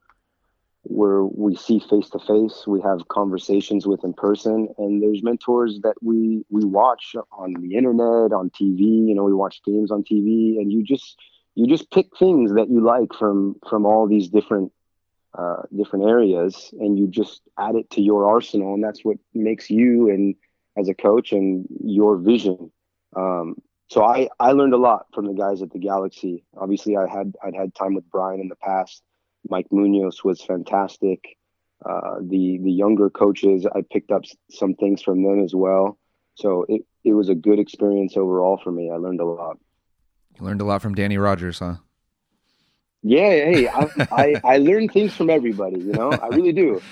[0.88, 5.80] where we see face to face we have conversations with in person and there's mentors
[5.82, 10.02] that we we watch on the internet on tv you know we watch games on
[10.02, 11.18] tv and you just
[11.56, 14.72] you just pick things that you like from from all these different
[15.36, 19.68] uh, different areas and you just add it to your arsenal and that's what makes
[19.68, 20.34] you and
[20.78, 22.70] as a coach and your vision.
[23.14, 23.56] Um,
[23.88, 26.44] so I, I learned a lot from the guys at the galaxy.
[26.56, 29.02] Obviously i had i'd had time with brian in the past
[29.50, 31.36] Mike Munoz was fantastic.
[31.84, 35.98] Uh, the the younger coaches, I picked up some things from them as well.
[36.34, 38.90] So it, it was a good experience overall for me.
[38.90, 39.58] I learned a lot.
[40.38, 41.76] You learned a lot from Danny Rogers, huh?
[43.02, 45.78] Yeah, hey, I, I, I learn things from everybody.
[45.78, 46.82] You know, I really do.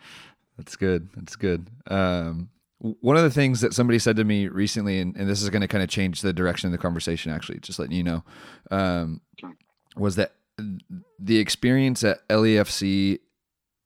[0.58, 1.08] That's good.
[1.14, 1.68] That's good.
[1.86, 5.48] Um, one of the things that somebody said to me recently, and, and this is
[5.48, 8.24] going to kind of change the direction of the conversation, actually, just letting you know,
[8.70, 9.20] um,
[9.96, 10.34] was that
[11.18, 13.18] the experience at LAFC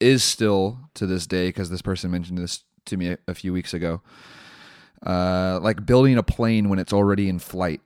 [0.00, 3.52] is still to this day because this person mentioned this to me a, a few
[3.52, 4.02] weeks ago.
[5.04, 7.80] Uh, like building a plane when it's already in flight,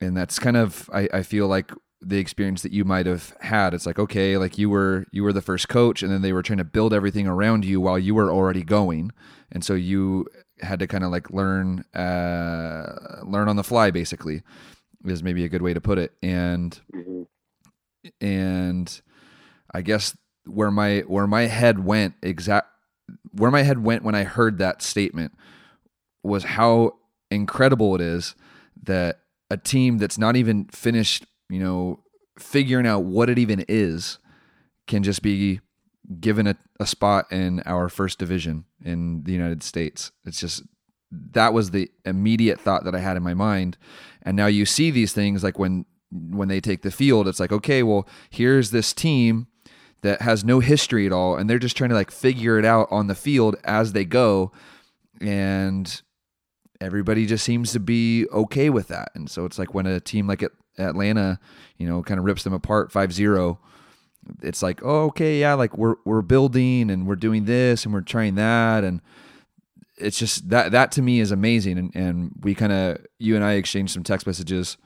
[0.00, 3.74] and that's kind of I, I feel like the experience that you might have had.
[3.74, 6.42] It's like okay, like you were you were the first coach, and then they were
[6.42, 9.10] trying to build everything around you while you were already going,
[9.50, 10.26] and so you
[10.60, 14.42] had to kind of like learn uh, learn on the fly, basically,
[15.04, 16.80] is maybe a good way to put it, and.
[16.94, 17.22] Mm-hmm
[18.20, 19.00] and
[19.72, 22.68] I guess where my where my head went exact
[23.32, 25.32] where my head went when I heard that statement
[26.22, 26.92] was how
[27.30, 28.34] incredible it is
[28.82, 32.00] that a team that's not even finished, you know,
[32.38, 34.18] figuring out what it even is
[34.86, 35.60] can just be
[36.20, 40.12] given a, a spot in our first division in the United States.
[40.24, 40.62] It's just
[41.10, 43.76] that was the immediate thought that I had in my mind.
[44.22, 47.52] And now you see these things like when when they take the field, it's like,
[47.52, 49.46] okay, well, here's this team
[50.02, 52.88] that has no history at all, and they're just trying to like figure it out
[52.90, 54.50] on the field as they go.
[55.20, 56.00] And
[56.80, 59.10] everybody just seems to be okay with that.
[59.14, 60.42] And so it's like when a team like
[60.78, 61.38] Atlanta,
[61.76, 63.58] you know, kind of rips them apart 5-0,
[64.42, 68.00] it's like, oh, okay, yeah, like we're we're building and we're doing this and we're
[68.00, 69.00] trying that and
[69.96, 73.44] it's just that that to me is amazing and and we kind of you and
[73.44, 74.76] I exchanged some text messages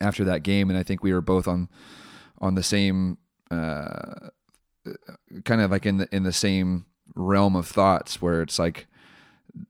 [0.00, 1.68] after that game, and I think we were both on
[2.38, 3.18] on the same
[3.50, 4.30] uh,
[5.44, 8.86] kind of like in the in the same realm of thoughts where it's like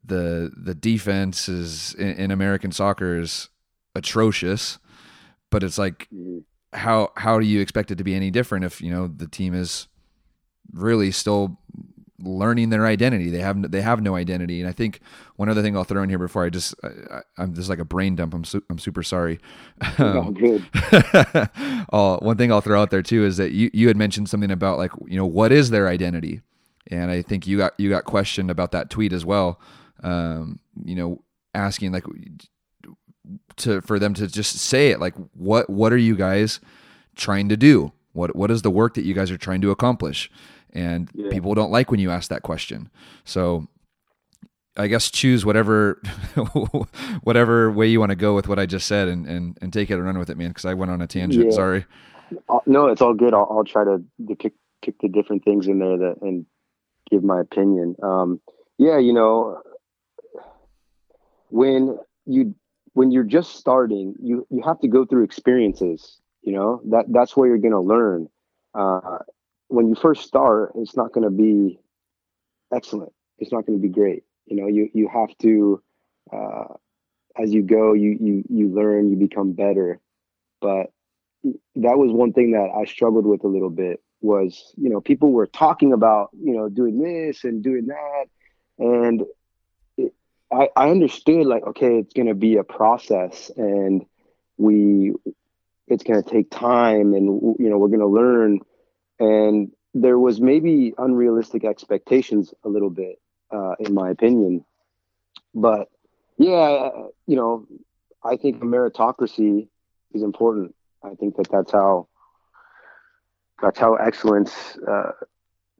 [0.04, 3.48] the the defense is in, in American soccer is
[3.94, 4.78] atrocious,
[5.50, 6.08] but it's like
[6.72, 9.54] how how do you expect it to be any different if you know the team
[9.54, 9.88] is
[10.72, 11.58] really still
[12.22, 13.30] learning their identity.
[13.30, 14.60] They have they have no identity.
[14.60, 15.00] And I think
[15.36, 17.78] one other thing I'll throw in here before I just I, am this is like
[17.78, 18.34] a brain dump.
[18.34, 19.38] I'm su- I'm super sorry.
[19.98, 20.66] Um, good.
[21.92, 24.50] uh, one thing I'll throw out there too is that you you had mentioned something
[24.50, 26.40] about like you know what is their identity,
[26.88, 29.60] and I think you got you got questioned about that tweet as well.
[30.02, 31.22] Um, you know,
[31.54, 32.04] asking like
[33.56, 36.60] to for them to just say it like what what are you guys
[37.16, 37.92] trying to do?
[38.12, 40.30] What what is the work that you guys are trying to accomplish?
[40.72, 41.30] And yeah.
[41.30, 42.90] people don't like when you ask that question.
[43.24, 43.68] So
[44.76, 46.00] I guess choose whatever
[47.22, 49.90] whatever way you want to go with what I just said and, and, and take
[49.90, 50.48] it and run with it, man.
[50.48, 51.46] Because I went on a tangent.
[51.46, 51.50] Yeah.
[51.50, 51.86] Sorry.
[52.48, 53.34] Uh, no, it's all good.
[53.34, 56.46] I'll, I'll try to, to kick kick the different things in there that and
[57.10, 57.96] give my opinion.
[58.02, 58.40] Um,
[58.78, 59.60] yeah, you know,
[61.48, 62.54] when you
[62.92, 66.18] when you're just starting, you you have to go through experiences.
[66.42, 68.28] You know that that's where you're going to learn.
[68.74, 69.18] Uh,
[69.70, 71.78] when you first start, it's not going to be
[72.74, 73.12] excellent.
[73.38, 74.24] It's not going to be great.
[74.46, 75.82] You know, you you have to
[76.32, 76.74] uh,
[77.40, 80.00] as you go, you you you learn, you become better.
[80.60, 80.92] But
[81.44, 85.32] that was one thing that I struggled with a little bit was you know people
[85.32, 88.26] were talking about you know doing this and doing that
[88.78, 89.22] and
[89.96, 90.12] it,
[90.52, 94.04] I, I understood like okay it's going to be a process and
[94.58, 95.14] we
[95.86, 98.60] it's going to take time and you know we're going to learn
[99.20, 103.20] and there was maybe unrealistic expectations a little bit
[103.52, 104.64] uh, in my opinion
[105.54, 105.88] but
[106.38, 106.90] yeah
[107.26, 107.66] you know
[108.24, 109.68] i think meritocracy
[110.12, 112.08] is important i think that that's how
[113.62, 115.12] that's how excellence uh,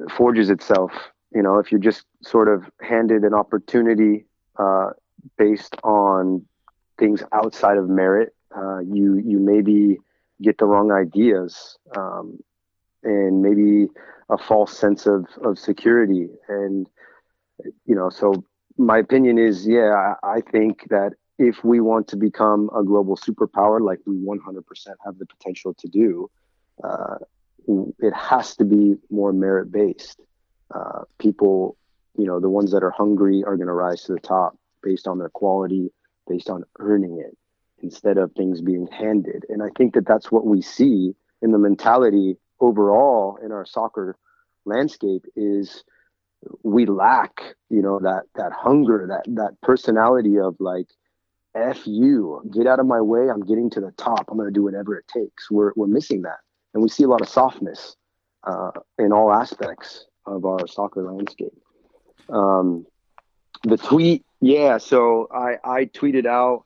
[0.09, 0.93] forges itself.
[1.35, 4.27] You know, if you're just sort of handed an opportunity
[4.59, 4.91] uh,
[5.39, 6.45] based on
[6.99, 9.99] things outside of merit, uh, you you maybe
[10.43, 12.39] get the wrong ideas um,
[13.03, 13.89] and maybe
[14.29, 16.29] a false sense of of security.
[16.49, 16.89] And
[17.85, 18.45] you know, so
[18.81, 23.81] my opinion is, yeah, I, think that if we want to become a global superpower,
[23.81, 24.63] like we 100%
[25.05, 26.31] have the potential to do,
[26.83, 27.17] uh,
[27.99, 30.21] it has to be more merit based.
[30.75, 31.77] Uh, people,
[32.17, 35.07] you know, the ones that are hungry are going to rise to the top based
[35.07, 35.93] on their quality,
[36.27, 37.37] based on earning it,
[37.83, 39.45] instead of things being handed.
[39.49, 44.17] And I think that that's what we see in the mentality overall in our soccer
[44.65, 45.85] landscape is
[46.63, 50.89] we lack, you know, that that hunger, that that personality of like,
[51.55, 53.29] F you, get out of my way.
[53.29, 54.27] I'm getting to the top.
[54.29, 55.51] I'm going to do whatever it takes.
[55.51, 56.39] We're, we're missing that
[56.75, 57.97] and we see a lot of softness
[58.45, 61.53] uh, in all aspects of our soccer landscape.
[62.29, 62.87] Um,
[63.65, 64.79] the tweet, yeah.
[64.79, 66.65] So I, I tweeted out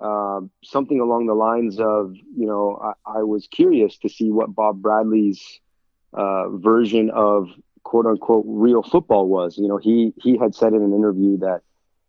[0.00, 4.54] uh, something along the lines of, you know, I, I, was curious to see what
[4.54, 5.60] Bob Bradley's
[6.12, 7.48] uh, version of
[7.82, 9.58] quote unquote real football was.
[9.58, 11.62] You know, he he had said in an interview that,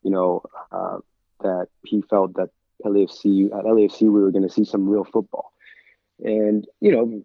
[0.03, 0.99] you know, uh,
[1.41, 2.49] that he felt that
[2.85, 5.51] LAFC at LAFC we were going to see some real football.
[6.19, 7.23] And you know,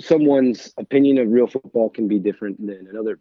[0.00, 3.18] someone's opinion of real football can be different than another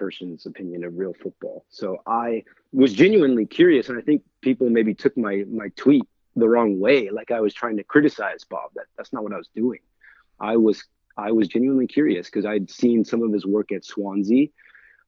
[0.00, 1.64] person's opinion of real football.
[1.68, 6.04] So I was genuinely curious, and I think people maybe took my my tweet
[6.36, 8.70] the wrong way, like I was trying to criticize Bob.
[8.76, 9.80] That that's not what I was doing.
[10.52, 10.84] I was
[11.16, 14.48] I was genuinely curious because I'd seen some of his work at Swansea.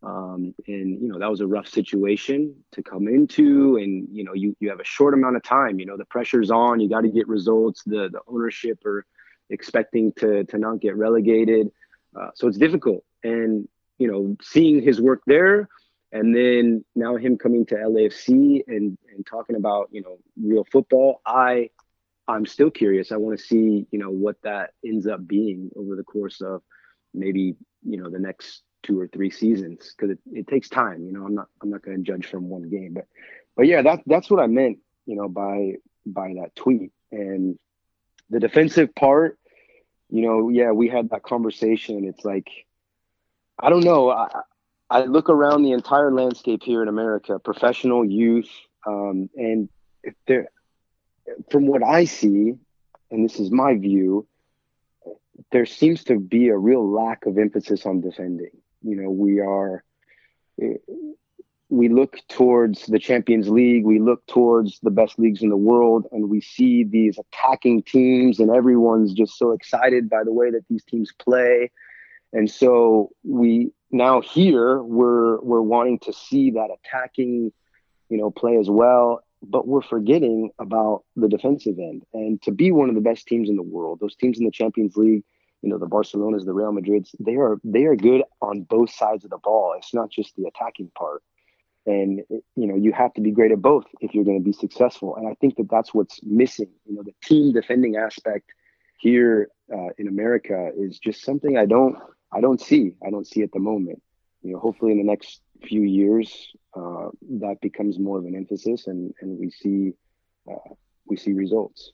[0.05, 2.39] Um, and you know that was a rough situation
[2.73, 5.87] to come into and you know you you have a short amount of time you
[5.87, 9.07] know the pressure's on you got to get results the the ownership or
[9.53, 11.71] expecting to to not get relegated.
[12.19, 13.05] Uh, so it's difficult.
[13.23, 15.69] And you know, seeing his work there,
[16.11, 21.21] and then now him coming to LAFC and and talking about you know real football,
[21.27, 21.71] I
[22.29, 23.13] I'm still curious.
[23.13, 26.63] I want to see you know what that ends up being over the course of
[27.15, 31.05] maybe you know the next two or three seasons because it, it takes time.
[31.05, 33.07] You know, I'm not I'm not going to judge from one game, but
[33.57, 34.79] but yeah, that that's what I meant.
[35.07, 35.75] You know, by
[36.05, 37.59] by that tweet and
[38.31, 39.39] the defensive part
[40.13, 42.05] you know, yeah, we had that conversation.
[42.05, 42.47] It's like,
[43.59, 44.11] I don't know.
[44.11, 44.29] I,
[44.91, 48.51] I look around the entire landscape here in America, professional youth,
[48.87, 49.69] um, and
[50.27, 50.49] there,
[51.51, 52.55] from what I see,
[53.11, 54.27] and this is my view,
[55.51, 58.51] there seems to be a real lack of emphasis on defending.
[58.83, 59.85] You know, we are
[61.69, 66.07] we look towards the Champions League, we look towards the best leagues in the world,
[66.13, 70.67] and we see these attacking teams, and everyone's just so excited by the way that
[70.69, 71.71] these teams play.
[72.33, 77.53] And so we now here we're we're wanting to see that attacking,
[78.09, 82.05] you know, play as well, but we're forgetting about the defensive end.
[82.15, 84.51] And to be one of the best teams in the world, those teams in the
[84.51, 85.25] Champions League,
[85.61, 89.25] you know, the Barcelonas, the Real Madrids, they are they are good on both sides
[89.25, 89.75] of the ball.
[89.77, 91.23] It's not just the attacking part
[91.87, 94.53] and you know you have to be great at both if you're going to be
[94.53, 98.51] successful and i think that that's what's missing you know the team defending aspect
[98.99, 101.97] here uh, in america is just something i don't
[102.33, 104.03] i don't see i don't see at the moment
[104.43, 107.09] you know, hopefully in the next few years, uh,
[107.41, 109.93] that becomes more of an emphasis, and and we see
[110.51, 110.75] uh,
[111.07, 111.93] we see results.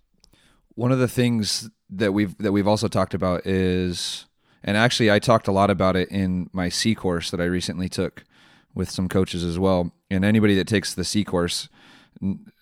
[0.75, 4.27] One of the things that we've that we've also talked about is,
[4.65, 7.89] and actually I talked a lot about it in my C course that I recently
[7.89, 8.25] took
[8.75, 9.93] with some coaches as well.
[10.11, 11.69] And anybody that takes the C course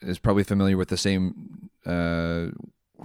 [0.03, 1.70] is probably familiar with the same.
[1.85, 2.47] Uh,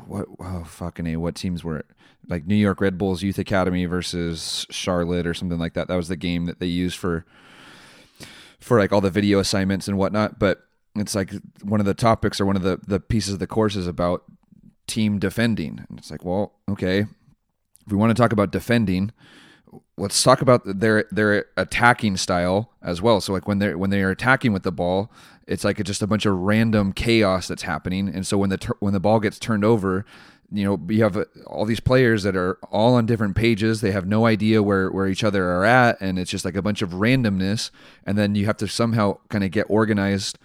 [0.07, 1.85] what oh fucking a what teams were it?
[2.31, 5.87] Like New York Red Bulls Youth Academy versus Charlotte or something like that.
[5.89, 7.25] That was the game that they used for
[8.59, 10.39] for like all the video assignments and whatnot.
[10.39, 10.63] But
[10.95, 13.75] it's like one of the topics or one of the the pieces of the course
[13.75, 14.23] is about
[14.87, 16.99] team defending, and it's like, well, okay,
[17.85, 19.11] if we want to talk about defending,
[19.97, 23.21] let's talk about their their attacking style as well.
[23.21, 25.11] So like when they're when they are attacking with the ball,
[25.47, 28.07] it's like it's just a bunch of random chaos that's happening.
[28.07, 30.05] And so when the when the ball gets turned over,
[30.51, 33.81] you know you have uh, all these players that are all on different pages.
[33.81, 36.61] They have no idea where where each other are at and it's just like a
[36.61, 37.71] bunch of randomness.
[38.05, 40.37] And then you have to somehow kind of get organized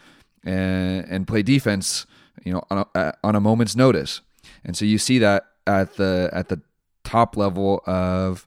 [0.44, 2.06] and and play defense
[2.44, 4.20] you know on a, on a moment's notice.
[4.64, 6.60] And so you see that at the at the
[7.04, 8.46] top level of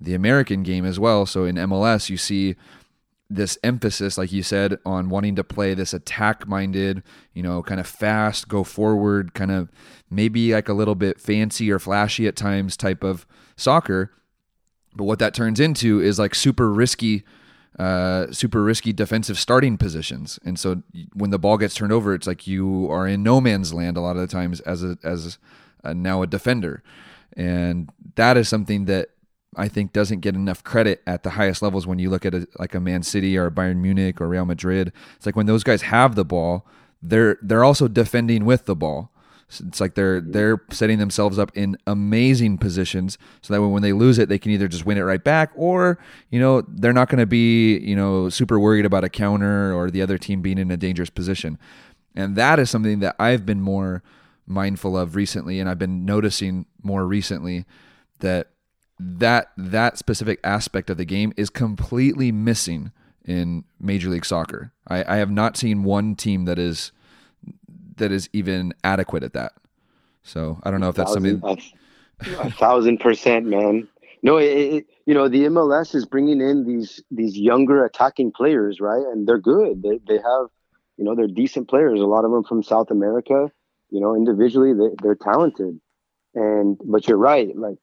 [0.00, 1.24] the American game as well.
[1.26, 2.56] So in MLS you see
[3.30, 7.78] this emphasis, like you said, on wanting to play this attack minded, you know, kind
[7.78, 9.70] of fast, go forward, kind of
[10.10, 14.12] maybe like a little bit fancy or flashy at times type of soccer.
[14.94, 17.24] But what that turns into is like super risky,
[17.78, 20.38] uh, super risky defensive starting positions.
[20.44, 20.82] And so
[21.14, 24.00] when the ball gets turned over, it's like you are in no man's land a
[24.00, 25.38] lot of the times as a, as
[25.84, 26.82] a, now a defender.
[27.36, 29.10] And that is something that
[29.56, 32.46] I think doesn't get enough credit at the highest levels when you look at a,
[32.58, 34.92] like a Man City or Bayern Munich or Real Madrid.
[35.16, 36.66] It's like when those guys have the ball,
[37.02, 39.09] they're they're also defending with the ball.
[39.58, 44.18] It's like they're they're setting themselves up in amazing positions so that when they lose
[44.18, 45.98] it, they can either just win it right back, or
[46.30, 49.90] you know they're not going to be you know super worried about a counter or
[49.90, 51.58] the other team being in a dangerous position.
[52.14, 54.02] And that is something that I've been more
[54.46, 57.64] mindful of recently, and I've been noticing more recently
[58.18, 58.48] that
[58.98, 62.92] that that specific aspect of the game is completely missing
[63.24, 64.72] in Major League Soccer.
[64.86, 66.92] I, I have not seen one team that is
[68.00, 69.52] that is even adequate at that.
[70.22, 71.40] So I don't know if that's something.
[71.42, 71.56] A,
[72.40, 73.88] a thousand percent, man.
[74.22, 78.80] No, it, it, you know the MLS is bringing in these these younger attacking players,
[78.80, 79.02] right?
[79.12, 79.82] And they're good.
[79.82, 80.48] They they have,
[80.96, 82.00] you know, they're decent players.
[82.00, 83.50] A lot of them from South America.
[83.88, 85.80] You know, individually they, they're talented.
[86.34, 87.56] And but you're right.
[87.56, 87.78] Like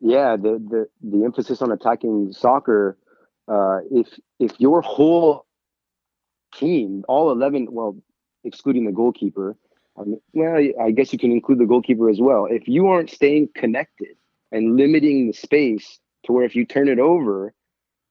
[0.00, 2.98] yeah, the the the emphasis on attacking soccer.
[3.48, 4.08] Uh, if
[4.40, 5.46] if your whole
[6.54, 7.96] team, all eleven, well,
[8.46, 9.56] excluding the goalkeeper,
[9.98, 12.46] um, well, I guess you can include the goalkeeper as well.
[12.50, 14.16] If you aren't staying connected
[14.52, 17.52] and limiting the space to where if you turn it over,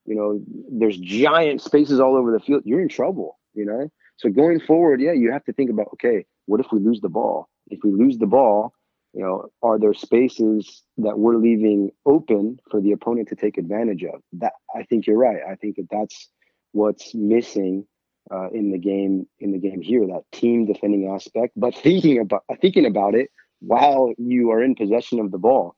[0.04, 3.38] you know, there's giant spaces all over the field, you're in trouble.
[3.54, 6.80] You know, so going forward, yeah, you have to think about okay, what if we
[6.80, 7.48] lose the ball?
[7.68, 8.72] If we lose the ball,
[9.12, 14.04] you know, are there spaces that we're leaving open for the opponent to take advantage
[14.04, 14.20] of?
[14.34, 15.38] That I think you're right.
[15.48, 16.28] I think that that's
[16.72, 17.86] what's missing
[18.30, 20.06] uh, in the game in the game here.
[20.06, 25.20] That team defending aspect, but thinking about thinking about it while you are in possession
[25.20, 25.74] of the ball,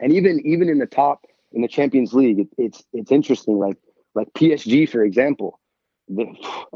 [0.00, 3.58] and even even in the top in the Champions League, it, it's it's interesting.
[3.58, 3.76] Like
[4.14, 5.60] like PSG, for example,
[6.08, 6.26] the,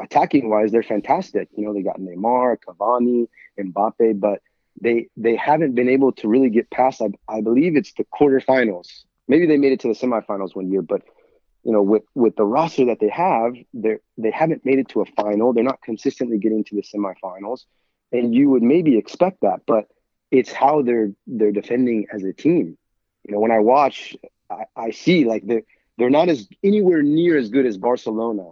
[0.00, 1.48] attacking wise, they're fantastic.
[1.56, 3.26] You know, they got Neymar, Cavani,
[3.58, 4.40] Mbappe, but
[4.80, 7.02] they they haven't been able to really get past.
[7.02, 8.88] I, I believe it's the quarterfinals.
[9.28, 11.02] Maybe they made it to the semifinals one year, but
[11.64, 15.00] you know, with with the roster that they have, they they haven't made it to
[15.00, 15.52] a final.
[15.52, 17.64] They're not consistently getting to the semifinals,
[18.10, 19.86] and you would maybe expect that, but
[20.30, 22.76] it's how they're they're defending as a team.
[23.24, 24.16] You know, when I watch,
[24.50, 25.62] I, I see like they're
[25.98, 28.50] they're not as anywhere near as good as Barcelona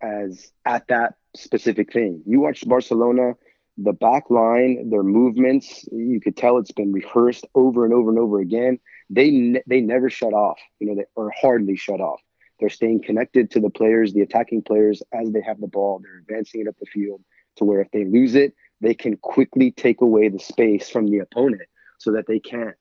[0.00, 2.22] as at that specific thing.
[2.26, 3.34] You watch Barcelona
[3.76, 8.18] the back line, their movements, you could tell it's been rehearsed over and over and
[8.18, 8.78] over again.
[9.10, 12.20] They ne- they never shut off, you know, they, or hardly shut off.
[12.58, 16.00] They're staying connected to the players, the attacking players, as they have the ball.
[16.02, 17.22] They're advancing it up the field
[17.56, 21.18] to where if they lose it, they can quickly take away the space from the
[21.18, 22.76] opponent so that they can't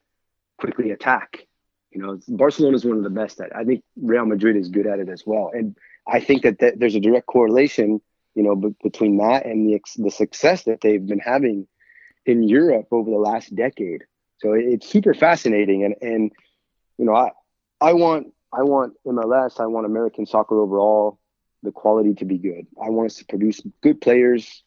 [0.58, 1.46] quickly attack.
[1.92, 3.48] You know, Barcelona is one of the best at.
[3.48, 3.54] It.
[3.56, 6.96] I think Real Madrid is good at it as well, and I think that, there's
[6.96, 8.02] a direct correlation
[8.36, 11.68] you know, b- between that and the the success that they've been having
[12.26, 14.04] in Europe over the last decade.
[14.40, 16.32] So it's super fascinating, and and
[16.98, 17.32] you know, I
[17.80, 21.20] I want I want MLS, I want American soccer overall,
[21.64, 22.68] the quality to be good.
[22.82, 24.64] I want us to produce good players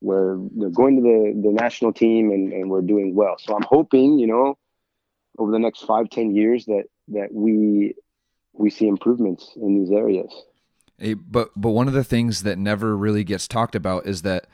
[0.00, 3.36] where they're going to the, the national team and, and we're doing well.
[3.38, 4.58] So I'm hoping, you know,
[5.38, 7.94] over the next five, ten years that that we
[8.52, 10.32] we see improvements in these areas.
[11.14, 14.46] but but one of the things that never really gets talked about is that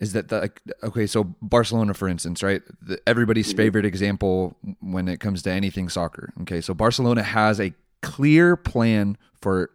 [0.00, 0.50] is that the
[0.82, 2.62] okay so barcelona for instance right?
[2.82, 3.56] The, everybody's mm-hmm.
[3.56, 6.32] favorite example when it comes to anything soccer.
[6.42, 7.72] Okay so barcelona has a
[8.02, 9.70] clear plan for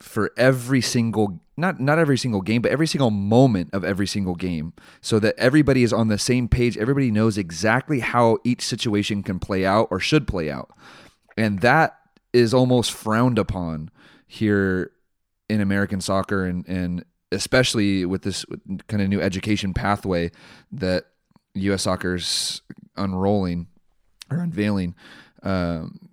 [0.00, 4.34] for every single not not every single game but every single moment of every single
[4.34, 6.76] game so that everybody is on the same page.
[6.78, 10.70] Everybody knows exactly how each situation can play out or should play out.
[11.36, 11.98] And that
[12.32, 13.90] is almost frowned upon
[14.26, 14.92] here
[15.48, 18.44] in American soccer and and especially with this
[18.86, 20.30] kind of new education pathway
[20.72, 21.04] that
[21.54, 21.82] U.S.
[21.82, 22.62] soccer's
[22.96, 23.66] unrolling
[24.30, 24.94] or unveiling.
[25.42, 26.10] Um,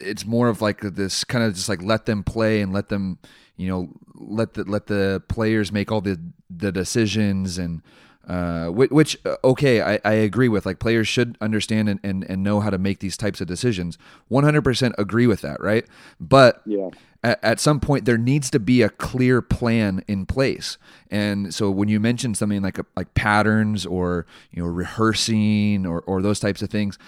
[0.00, 3.18] it's more of like this kind of just like let them play and let them,
[3.56, 7.82] you know, let the let the players make all the the decisions and
[8.28, 12.42] uh, which uh, okay I, I agree with like players should understand and, and, and
[12.42, 13.96] know how to make these types of decisions
[14.30, 15.86] 100% agree with that right
[16.20, 16.90] but yeah
[17.22, 20.78] at, at some point there needs to be a clear plan in place.
[21.10, 26.00] And so when you mention something like a, like patterns or you know rehearsing or
[26.02, 26.98] or those types of things,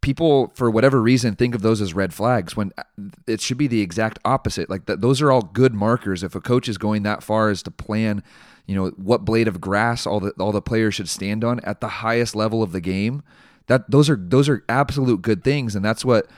[0.00, 2.82] people for whatever reason think of those as red flags when uh,
[3.26, 4.70] it should be the exact opposite.
[4.70, 6.22] Like th- those are all good markers.
[6.22, 8.22] If a coach is going that far as to plan,
[8.66, 11.80] you know what blade of grass all the all the players should stand on at
[11.80, 13.22] the highest level of the game,
[13.66, 16.28] that those are those are absolute good things, and that's what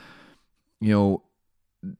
[0.81, 1.23] you know.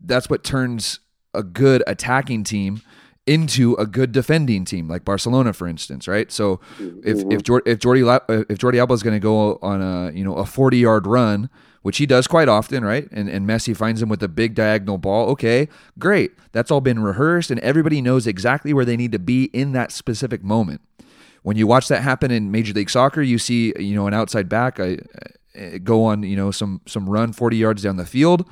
[0.01, 0.99] That's what turns
[1.39, 2.81] a good attacking team
[3.25, 6.31] into a good defending team, like Barcelona, for instance, right?
[6.31, 7.31] So if mm-hmm.
[7.31, 10.33] if Jordi, if Jordi if Jordi Alba is going to go on a you know
[10.33, 11.49] a forty yard run,
[11.83, 13.07] which he does quite often, right?
[13.11, 15.29] And and Messi finds him with a big diagonal ball.
[15.29, 15.69] Okay,
[15.99, 16.31] great.
[16.53, 19.91] That's all been rehearsed, and everybody knows exactly where they need to be in that
[19.91, 20.81] specific moment.
[21.43, 24.49] When you watch that happen in Major League Soccer, you see you know an outside
[24.49, 24.97] back I,
[25.55, 28.49] I go on you know some some run forty yards down the field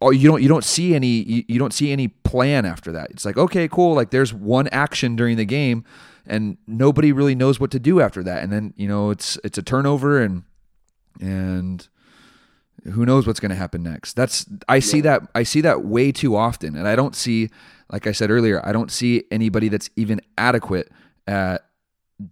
[0.00, 3.10] Oh, you don't you don't see any you, you don't see any plan after that.
[3.10, 3.94] It's like okay, cool.
[3.94, 5.84] Like there's one action during the game,
[6.26, 8.42] and nobody really knows what to do after that.
[8.42, 10.42] And then you know it's it's a turnover and
[11.20, 11.86] and
[12.92, 14.14] who knows what's going to happen next.
[14.14, 17.50] That's I see that I see that way too often, and I don't see
[17.90, 20.90] like I said earlier, I don't see anybody that's even adequate
[21.26, 21.64] at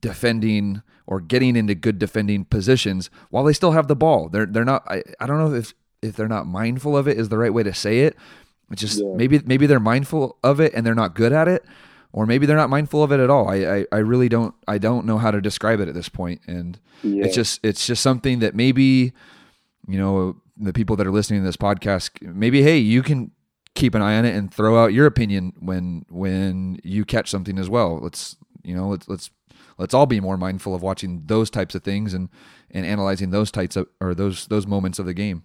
[0.00, 4.28] defending or getting into good defending positions while they still have the ball.
[4.28, 4.84] They're they're not.
[4.88, 5.74] I, I don't know if
[6.04, 8.16] if they're not mindful of it is the right way to say it.
[8.70, 9.14] It's just yeah.
[9.14, 11.64] maybe maybe they're mindful of it and they're not good at it,
[12.12, 13.48] or maybe they're not mindful of it at all.
[13.48, 16.40] I I, I really don't I don't know how to describe it at this point,
[16.46, 17.24] and yeah.
[17.24, 19.12] it's just it's just something that maybe
[19.86, 23.32] you know the people that are listening to this podcast maybe hey you can
[23.74, 27.58] keep an eye on it and throw out your opinion when when you catch something
[27.58, 27.98] as well.
[28.00, 29.30] Let's you know let's let's
[29.78, 32.28] let's all be more mindful of watching those types of things and
[32.70, 35.44] and analyzing those types of or those those moments of the game.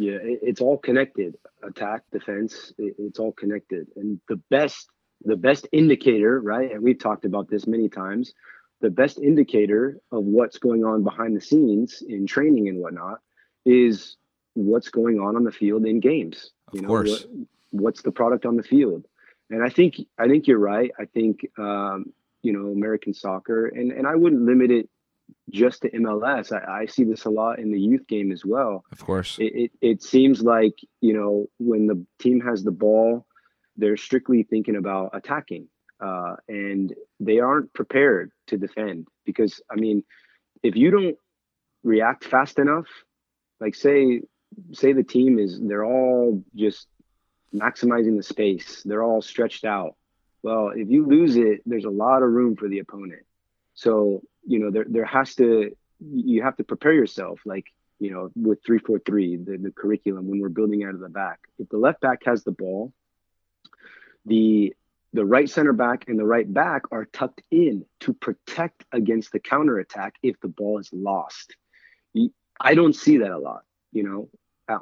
[0.00, 1.36] Yeah, it's all connected.
[1.62, 3.86] Attack, defense, it's all connected.
[3.96, 4.88] And the best,
[5.26, 6.72] the best indicator, right?
[6.72, 8.32] And we've talked about this many times.
[8.80, 13.18] The best indicator of what's going on behind the scenes in training and whatnot
[13.66, 14.16] is
[14.54, 16.50] what's going on on the field in games.
[16.68, 17.26] Of you know, course.
[17.26, 19.04] What, what's the product on the field?
[19.50, 20.92] And I think I think you're right.
[20.98, 24.88] I think um, you know American soccer, and and I wouldn't limit it
[25.50, 26.52] just to MLS.
[26.52, 28.84] I, I, see this a lot in the youth game as well.
[28.92, 33.26] Of course, it, it, it seems like you know when the team has the ball,
[33.76, 35.68] they're strictly thinking about attacking,
[36.00, 39.08] uh, and they aren't prepared to defend.
[39.24, 40.04] Because I mean,
[40.62, 41.16] if you don't
[41.82, 42.86] react fast enough,
[43.60, 44.22] like say
[44.72, 46.86] say the team is they're all just
[47.54, 49.96] maximizing the space, they're all stretched out.
[50.42, 53.22] Well, if you lose it, there's a lot of room for the opponent.
[53.74, 57.66] So you know there there has to you have to prepare yourself like
[57.98, 61.40] you know with 343 the, the curriculum when we're building out of the back.
[61.58, 62.92] If the left back has the ball
[64.26, 64.74] the
[65.12, 69.40] the right center back and the right back are tucked in to protect against the
[69.40, 71.56] counter attack if the ball is lost.
[72.62, 73.62] I don't see that a lot
[73.92, 74.28] you know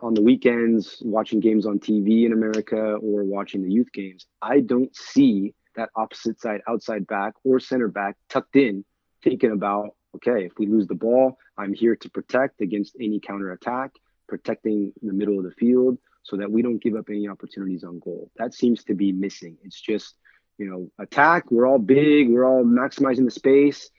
[0.02, 4.26] on the weekends watching games on tv in america or watching the youth games.
[4.42, 8.84] I don't see that opposite side outside back or center back tucked in
[9.22, 13.52] thinking about okay, if we lose the ball, I'm here to protect against any counter
[13.52, 13.92] attack,
[14.28, 18.00] protecting the middle of the field so that we don't give up any opportunities on
[18.00, 18.30] goal.
[18.36, 19.56] That seems to be missing.
[19.64, 20.14] It's just,
[20.58, 23.90] you know, attack, we're all big, we're all maximizing the space.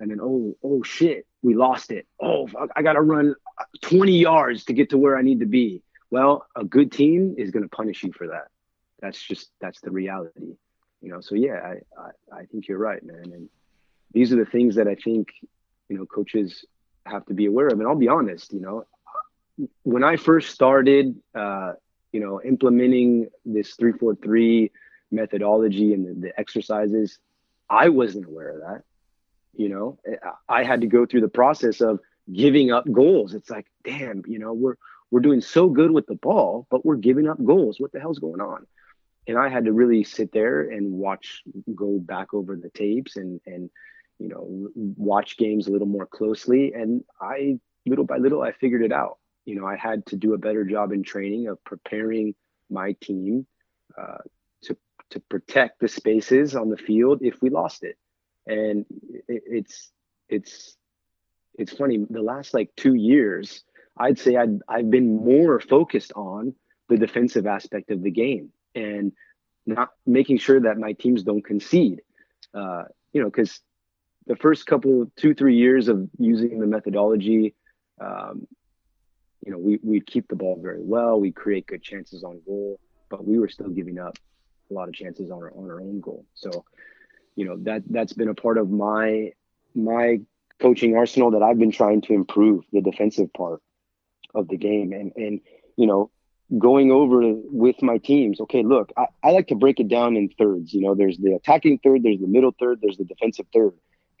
[0.00, 2.06] And then, oh, oh shit, we lost it.
[2.20, 3.34] Oh, I got to run
[3.82, 5.82] 20 yards to get to where I need to be.
[6.10, 8.48] Well, a good team is going to punish you for that.
[9.00, 10.56] That's just, that's the reality.
[11.00, 13.32] You know, so yeah, I, I, I think you're right, man.
[13.32, 13.48] And
[14.12, 15.28] these are the things that I think
[15.88, 16.64] you know coaches
[17.06, 17.78] have to be aware of.
[17.78, 18.86] And I'll be honest, you know,
[19.82, 21.72] when I first started, uh,
[22.12, 24.70] you know, implementing this three four three
[25.10, 27.18] methodology and the, the exercises,
[27.68, 28.82] I wasn't aware of that.
[29.56, 29.98] You know,
[30.48, 31.98] I had to go through the process of
[32.32, 33.34] giving up goals.
[33.34, 34.76] It's like, damn, you know, we're
[35.10, 37.80] we're doing so good with the ball, but we're giving up goals.
[37.80, 38.66] What the hell's going on?
[39.26, 41.42] And I had to really sit there and watch,
[41.74, 43.70] go back over the tapes and and
[44.18, 46.72] you know watch games a little more closely.
[46.72, 49.18] And I little by little I figured it out.
[49.44, 52.34] You know, I had to do a better job in training of preparing
[52.70, 53.46] my team
[53.96, 54.18] uh,
[54.62, 54.76] to
[55.10, 57.96] to protect the spaces on the field if we lost it.
[58.46, 58.84] And
[59.28, 59.90] it, it's
[60.28, 60.76] it's
[61.58, 62.06] it's funny.
[62.08, 63.62] The last like two years,
[63.96, 66.54] I'd say I'd, I've been more focused on
[66.88, 69.12] the defensive aspect of the game and
[69.66, 72.00] not making sure that my teams don't concede.
[72.54, 73.60] Uh, you know, because
[74.28, 77.54] the first couple, two, three years of using the methodology,
[77.98, 78.46] um,
[79.44, 81.18] you know, we, we'd keep the ball very well.
[81.18, 84.18] We create good chances on goal, but we were still giving up
[84.70, 86.26] a lot of chances on our, on our own goal.
[86.34, 86.66] So,
[87.36, 89.32] you know, that, that's been a part of my,
[89.74, 90.20] my
[90.60, 93.62] coaching arsenal that I've been trying to improve the defensive part
[94.34, 94.92] of the game.
[94.92, 95.40] And, and,
[95.76, 96.10] you know,
[96.58, 100.28] going over with my teams, okay, look, I, I like to break it down in
[100.28, 100.74] thirds.
[100.74, 103.72] You know, there's the attacking third, there's the middle third, there's the defensive third.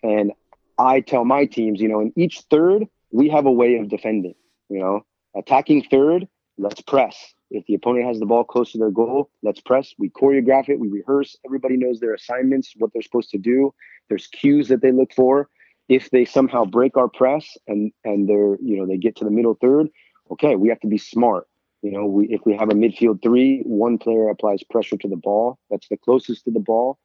[0.02, 0.32] And
[0.78, 4.34] I tell my teams, you know, in each third, we have a way of defending,
[4.68, 5.04] you know,
[5.36, 7.34] attacking third, let's press.
[7.50, 9.94] If the opponent has the ball close to their goal, let's press.
[9.98, 11.36] We choreograph it, we rehearse.
[11.46, 13.72] Everybody knows their assignments, what they're supposed to do.
[14.08, 15.48] There's cues that they look for.
[15.88, 19.30] If they somehow break our press and and they're, you know, they get to the
[19.30, 19.88] middle third,
[20.30, 21.46] okay, we have to be smart.
[21.80, 25.16] You know, we, if we have a midfield three, one player applies pressure to the
[25.16, 25.58] ball.
[25.70, 26.98] That's the closest to the ball.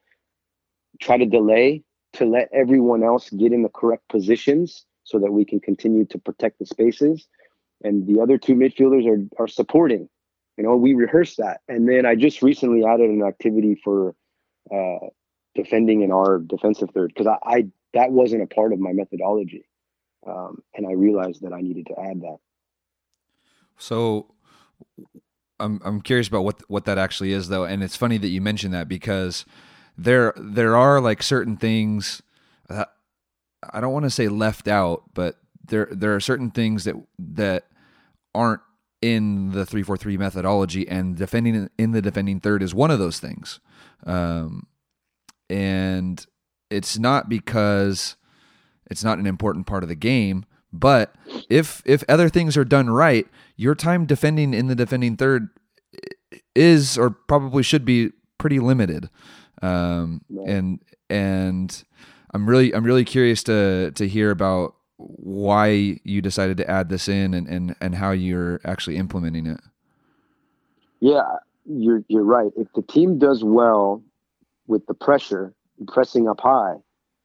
[1.00, 1.82] Try to delay
[2.14, 6.18] to let everyone else get in the correct positions so that we can continue to
[6.18, 7.26] protect the spaces.
[7.82, 10.08] And the other two midfielders are are supporting.
[10.56, 11.60] You know, we rehearse that.
[11.68, 14.14] And then I just recently added an activity for
[14.72, 15.06] uh,
[15.54, 19.64] defending in our defensive third because I, I, that wasn't a part of my methodology,
[20.26, 22.38] um, and I realized that I needed to add that.
[23.76, 24.34] So
[25.60, 28.40] I'm I'm curious about what what that actually is though, and it's funny that you
[28.40, 29.44] mentioned that because
[29.96, 32.22] there there are like certain things
[32.68, 32.88] that
[33.72, 35.36] I don't want to say left out, but
[35.66, 37.66] there there are certain things that that
[38.34, 38.60] aren't
[39.00, 42.98] in the three four three methodology, and defending in the defending third is one of
[42.98, 43.60] those things.
[44.06, 44.66] Um,
[45.48, 46.24] and
[46.70, 48.16] it's not because
[48.90, 51.14] it's not an important part of the game, but
[51.48, 53.26] if if other things are done right,
[53.56, 55.48] your time defending in the defending third
[56.54, 59.08] is or probably should be pretty limited.
[59.64, 61.84] Um, and and
[62.32, 67.08] I'm really I'm really curious to to hear about why you decided to add this
[67.08, 69.60] in and and, and how you're actually implementing it.
[71.00, 72.52] Yeah, you're you're right.
[72.56, 74.02] If the team does well
[74.66, 75.54] with the pressure,
[75.88, 76.74] pressing up high,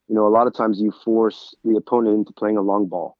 [0.08, 3.18] you know, a lot of times you force the opponent into playing a long ball.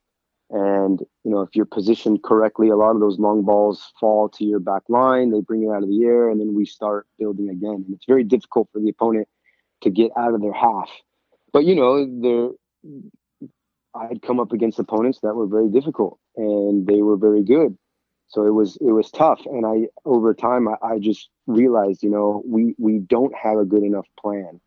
[0.52, 4.44] And, you know, if you're positioned correctly, a lot of those long balls fall to
[4.44, 5.30] your back line.
[5.30, 7.86] They bring it out of the air, and then we start building again.
[7.86, 9.28] And it's very difficult for the opponent
[9.82, 10.90] to get out of their half.
[11.54, 12.50] But, you know, there,
[13.94, 17.78] I'd come up against opponents that were very difficult, and they were very good.
[18.28, 22.12] So it was it was tough, and I over time I, I just realized, you
[22.12, 24.62] know, we we don't have a good enough plan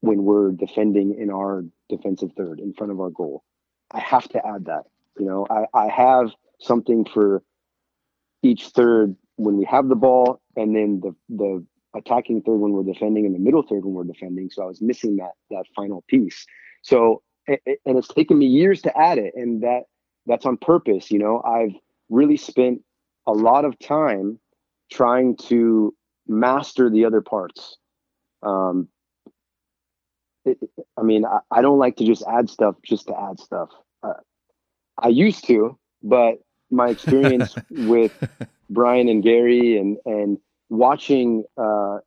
[0.00, 3.44] when we're defending in our defensive third in front of our goal
[3.92, 4.84] I have to add that.
[5.18, 7.42] You know, I, I have something for
[8.42, 11.64] each third when we have the ball, and then the the
[11.94, 14.50] attacking third when we're defending, and the middle third when we're defending.
[14.50, 16.46] So I was missing that that final piece.
[16.82, 17.58] So and
[17.98, 19.82] it's taken me years to add it, and that
[20.26, 21.10] that's on purpose.
[21.10, 21.74] You know, I've
[22.08, 22.82] really spent
[23.26, 24.38] a lot of time
[24.90, 25.94] trying to
[26.26, 27.76] master the other parts.
[28.42, 28.88] Um,
[30.50, 33.70] it, I mean, I, I, don't like to just add stuff just to add stuff.
[34.02, 34.14] Uh,
[34.98, 36.38] I used to, but
[36.70, 38.12] my experience with
[38.68, 40.38] Brian and Gary and and
[40.68, 41.98] watching uh,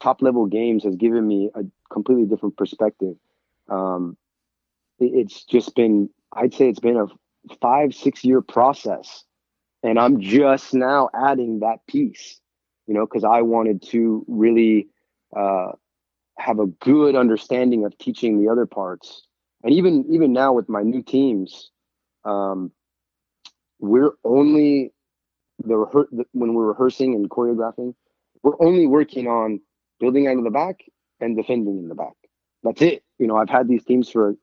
[0.00, 3.16] top level games has given me a completely different perspective.
[3.68, 4.16] Um,
[4.98, 7.06] it, it's just been, I'd say, it's been a
[7.60, 9.24] five six year process,
[9.82, 12.38] and I'm just now adding that piece.
[12.86, 14.88] You know, because I wanted to really
[15.34, 15.72] uh,
[16.38, 19.26] have a good understanding of teaching the other parts
[19.62, 21.70] and even even now with my new teams
[22.24, 22.70] um,
[23.78, 24.92] we're only
[25.64, 27.94] the, the when we're rehearsing and choreographing
[28.42, 29.60] we're only working on
[30.00, 30.80] building out of the back
[31.20, 32.14] and defending in the back
[32.62, 34.34] that's it you know i've had these teams for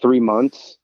[0.00, 0.78] three months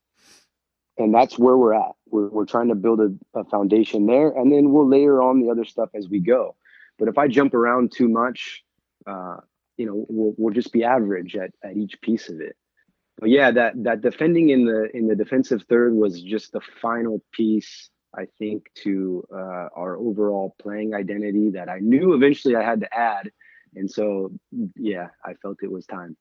[0.98, 1.92] and that's where we're at.
[2.06, 5.50] We're, we're trying to build a, a foundation there, and then we'll layer on the
[5.50, 6.56] other stuff as we go.
[6.98, 8.62] But if I jump around too much,
[9.06, 9.38] uh,
[9.76, 12.56] you know, we'll, we'll just be average at, at each piece of it.
[13.18, 17.22] But yeah, that that defending in the in the defensive third was just the final
[17.32, 22.80] piece, I think, to uh, our overall playing identity that I knew eventually I had
[22.80, 23.30] to add,
[23.76, 24.32] and so
[24.76, 26.16] yeah, I felt it was time.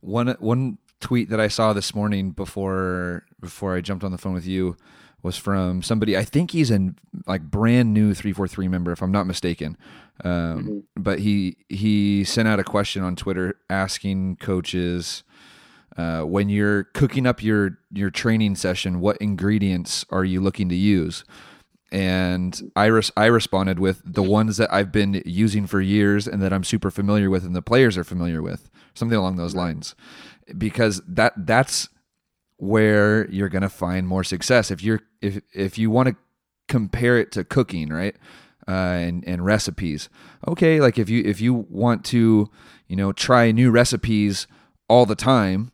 [0.00, 4.34] one one tweet that I saw this morning before before I jumped on the phone
[4.34, 4.76] with you
[5.22, 6.16] was from somebody.
[6.16, 6.90] I think he's a
[7.26, 9.76] like brand new three four three member, if I'm not mistaken.
[10.24, 10.78] Um, mm-hmm.
[10.96, 15.22] But he he sent out a question on Twitter asking coaches
[15.96, 20.74] uh, when you're cooking up your your training session, what ingredients are you looking to
[20.74, 21.24] use?
[21.92, 26.40] And I res- I responded with the ones that I've been using for years and
[26.42, 29.96] that I'm super familiar with, and the players are familiar with, something along those lines,
[30.56, 31.88] because that that's
[32.60, 34.70] where you're going to find more success.
[34.70, 36.16] If you're if if you want to
[36.68, 38.14] compare it to cooking right
[38.68, 40.08] uh, and and recipes
[40.46, 42.48] okay like if you if you want to
[42.86, 44.46] you know try new recipes
[44.88, 45.72] all the time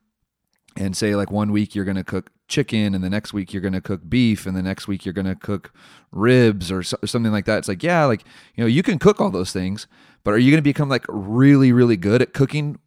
[0.74, 3.61] and say like one week you're going to cook chicken and the next week you're
[3.61, 5.70] going to cook beef and the next week you're going to cook
[6.12, 8.24] ribs or, so, or something like that it's like yeah like
[8.55, 9.87] you know you can cook all those things
[10.24, 12.78] but are you going to become like really really good at cooking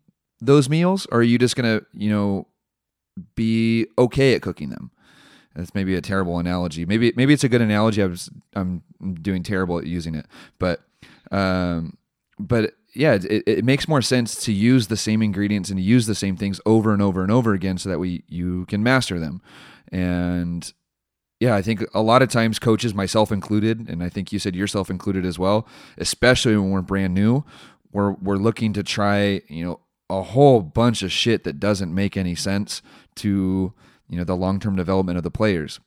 [0.42, 1.08] those meals?
[1.12, 2.48] Or are you just going to you know
[3.36, 4.92] be okay at cooking them.
[5.56, 6.86] That's maybe a terrible analogy.
[6.86, 8.02] Maybe maybe it's a good analogy.
[8.02, 8.84] I was I'm
[9.22, 10.26] doing terrible at using it,
[10.58, 10.82] but
[11.32, 11.98] um,
[12.38, 16.06] but yeah, it, it makes more sense to use the same ingredients and to use
[16.06, 19.20] the same things over and over and over again, so that we you can master
[19.20, 19.42] them.
[19.92, 20.72] And
[21.40, 24.56] yeah, I think a lot of times coaches, myself included, and I think you said
[24.56, 27.44] yourself included as well, especially when we're brand new,
[27.92, 29.80] we're we're looking to try you know
[30.10, 32.82] a whole bunch of shit that doesn't make any sense
[33.16, 33.74] to
[34.10, 35.80] you know the long-term development of the players.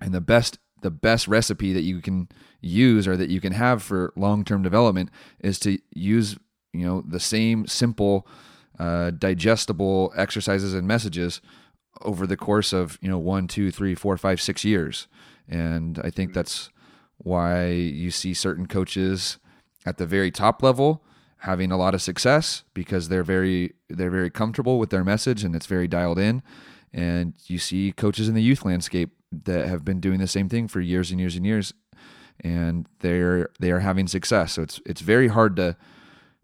[0.00, 2.28] And the best the best recipe that you can
[2.60, 6.36] use or that you can have for long-term development is to use
[6.72, 8.26] you know the same simple
[8.78, 11.40] uh, digestible exercises and messages
[12.00, 15.08] over the course of you know one two three four five six years.
[15.48, 16.70] And i think that's
[17.18, 19.38] why you see certain coaches
[19.84, 21.04] at the very top level
[21.42, 25.56] having a lot of success because they're very they're very comfortable with their message and
[25.56, 26.40] it's very dialed in.
[26.92, 30.68] And you see coaches in the youth landscape that have been doing the same thing
[30.68, 31.74] for years and years and years
[32.40, 34.52] and they're they are having success.
[34.52, 35.76] So it's it's very hard to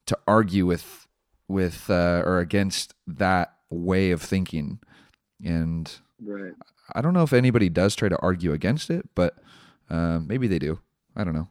[0.06, 1.06] to argue with
[1.46, 4.80] with uh, or against that way of thinking.
[5.44, 6.54] And right.
[6.92, 9.36] I don't know if anybody does try to argue against it but
[9.90, 10.80] uh, maybe they do.
[11.14, 11.48] I don't know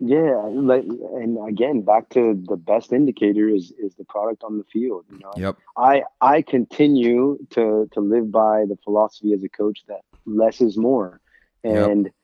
[0.00, 4.64] yeah, like, and again, back to the best indicator is is the product on the
[4.64, 5.04] field.
[5.10, 5.56] You know, yep.
[5.76, 10.76] I I continue to to live by the philosophy as a coach that less is
[10.76, 11.20] more,
[11.64, 12.14] and yep.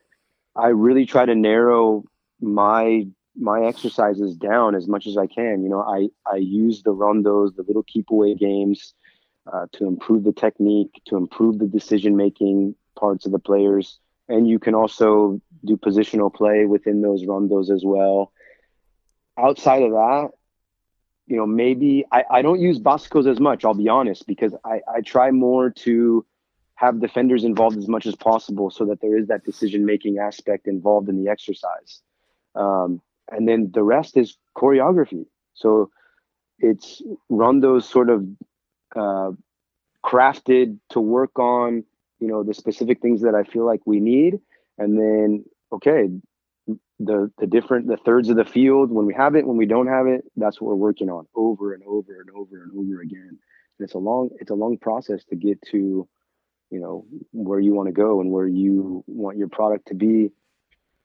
[0.55, 2.05] I really try to narrow
[2.41, 5.65] my my exercises down as much as I can.
[5.65, 8.95] You know, I I use the rondos, the little keep away games,
[9.53, 13.99] uh, to improve the technique, to improve the decision making parts of the players
[14.29, 18.33] and you can also do positional play within those rondos as well.
[19.39, 20.31] Outside of that,
[21.27, 24.81] you know, maybe I, I don't use básicos as much, I'll be honest, because I,
[24.93, 26.25] I try more to
[26.77, 30.67] have defenders involved as much as possible so that there is that decision making aspect
[30.67, 32.03] involved in the exercise.
[32.55, 33.01] Um,
[33.31, 35.27] and then the rest is choreography.
[35.55, 35.91] So
[36.59, 38.27] it's rondos sort of
[38.95, 39.33] uh,
[40.05, 41.85] crafted to work on
[42.21, 44.41] you know the specific things that I feel like we need,
[44.79, 45.45] and then
[45.75, 46.09] okay,
[46.99, 49.89] the the different the thirds of the field when we have it, when we don't
[49.89, 53.39] have it, that's what we're working on over and over and over and over again.
[53.79, 56.09] And it's a long it's a long process to get to,
[56.71, 60.31] you know, where you want to go and where you want your product to be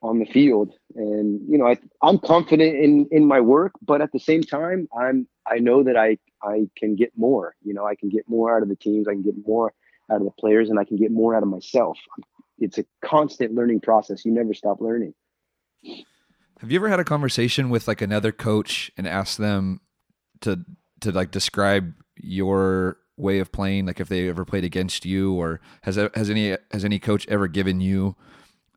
[0.02, 0.74] on the field.
[0.96, 4.88] And you know, I I'm confident in in my work, but at the same time,
[4.98, 7.56] I'm I know that I I can get more.
[7.64, 9.08] You know, I can get more out of the teams.
[9.08, 9.74] I can get more
[10.12, 11.98] out of the players and I can get more out of myself.
[12.60, 14.26] It's a constant learning process.
[14.26, 15.14] You never stop learning.
[16.60, 19.80] Have you ever had a conversation with like another coach and asked them
[20.42, 20.66] to
[21.02, 25.60] to like describe your way of playing like if they ever played against you or
[25.84, 28.16] has has any has any coach ever given you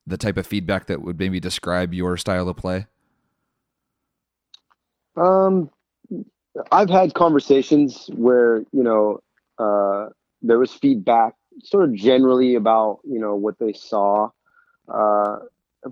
[0.07, 2.87] the type of feedback that would maybe describe your style of play?
[5.17, 5.71] Um
[6.71, 9.21] I've had conversations where, you know,
[9.59, 10.11] uh
[10.41, 14.31] there was feedback sort of generally about you know what they saw.
[14.89, 15.39] Uh,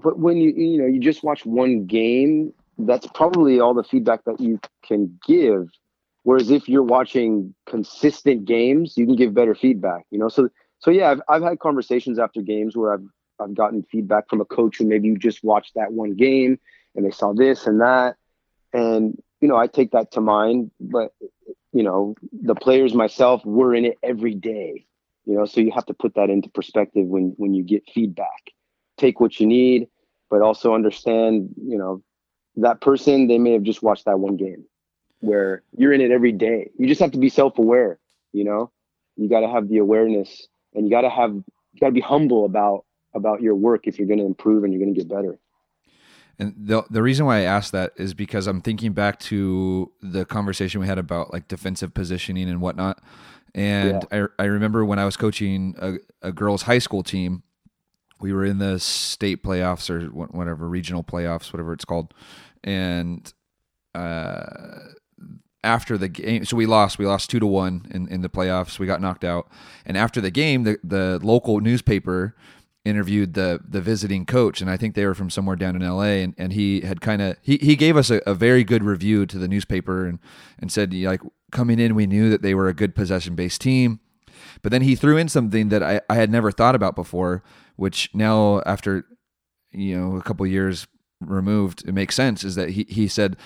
[0.03, 4.25] but when you you know you just watch one game that's probably all the feedback
[4.25, 5.69] that you can give.
[6.23, 10.29] Whereas if you're watching consistent games you can give better feedback you know?
[10.29, 10.51] So
[10.81, 13.07] so yeah, I've, I've had conversations after games where I've
[13.39, 16.59] I've gotten feedback from a coach who maybe you just watched that one game
[16.95, 18.17] and they saw this and that,
[18.73, 20.71] and you know I take that to mind.
[20.81, 21.13] But
[21.73, 24.87] you know the players myself were in it every day,
[25.25, 28.53] you know, so you have to put that into perspective when when you get feedback.
[28.97, 29.89] Take what you need,
[30.29, 32.03] but also understand, you know,
[32.57, 34.64] that person they may have just watched that one game
[35.21, 36.71] where you're in it every day.
[36.79, 37.99] You just have to be self-aware,
[38.33, 38.71] you know.
[39.16, 42.01] You got to have the awareness and you got to have you got to be
[42.01, 45.09] humble about about your work if you're going to improve and you're going to get
[45.09, 45.39] better.
[46.39, 50.25] And the the reason why I asked that is because I'm thinking back to the
[50.25, 53.03] conversation we had about like defensive positioning and whatnot.
[53.55, 54.27] And yeah.
[54.39, 57.43] I I remember when I was coaching a, a girls high school team,
[58.21, 62.15] we were in the state playoffs or whatever regional playoffs, whatever it's called,
[62.63, 63.33] and
[63.95, 64.45] uh,
[65.63, 66.99] after the game, so we lost.
[66.99, 68.79] We lost two to one in, in the playoffs.
[68.79, 69.49] We got knocked out.
[69.85, 72.35] And after the game, the, the local newspaper
[72.85, 76.23] interviewed the the visiting coach, and I think they were from somewhere down in L.A.
[76.23, 79.27] And, and he had kind of he, he gave us a, a, very good review
[79.27, 80.19] to the newspaper and
[80.59, 81.21] and said like
[81.51, 84.01] coming in, we knew that they were a good possession based team.
[84.63, 87.43] But then he threw in something that I, I had never thought about before,
[87.77, 89.05] which now after
[89.73, 90.87] you know a couple years
[91.21, 92.45] removed, it makes sense.
[92.45, 93.37] Is that he he said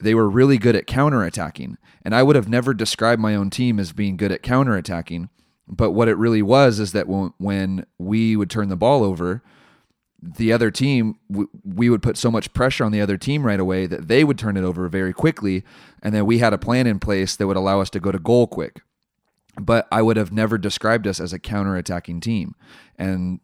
[0.00, 1.76] they were really good at counterattacking.
[2.02, 5.28] And I would have never described my own team as being good at counterattacking.
[5.68, 9.42] But what it really was is that when we would turn the ball over,
[10.34, 11.18] the other team,
[11.64, 14.38] we would put so much pressure on the other team right away that they would
[14.38, 15.64] turn it over very quickly.
[16.02, 18.18] And then we had a plan in place that would allow us to go to
[18.18, 18.80] goal quick.
[19.60, 22.54] But I would have never described us as a counter-attacking team.
[22.98, 23.40] And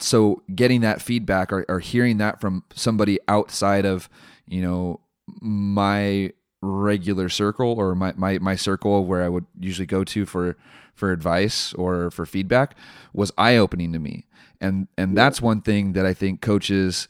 [0.00, 4.08] so getting that feedback or, or hearing that from somebody outside of,
[4.46, 5.00] you know,
[5.40, 10.56] my regular circle or my, my, my circle where I would usually go to for
[10.94, 12.76] for advice or for feedback
[13.12, 14.26] was eye opening to me.
[14.60, 17.08] And and that's one thing that I think coaches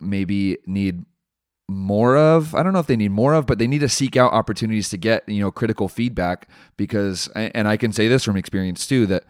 [0.00, 1.04] maybe need
[1.68, 2.54] more of.
[2.54, 4.88] I don't know if they need more of, but they need to seek out opportunities
[4.90, 9.06] to get, you know, critical feedback because and I can say this from experience too
[9.06, 9.24] that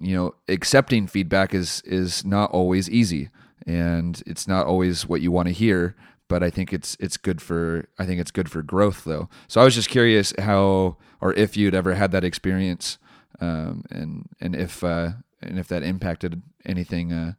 [0.00, 3.30] you know, accepting feedback is is not always easy
[3.66, 5.94] and it's not always what you want to hear
[6.32, 9.28] but I think it's it's good for I think it's good for growth though.
[9.48, 12.96] So I was just curious how or if you'd ever had that experience,
[13.38, 15.10] um, and and if uh,
[15.42, 17.32] and if that impacted anything uh,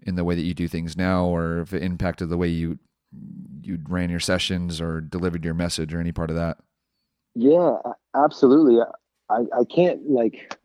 [0.00, 2.78] in the way that you do things now, or if it impacted the way you
[3.62, 6.58] you ran your sessions or delivered your message or any part of that.
[7.34, 7.76] Yeah,
[8.14, 8.80] absolutely.
[9.30, 10.58] I I can't like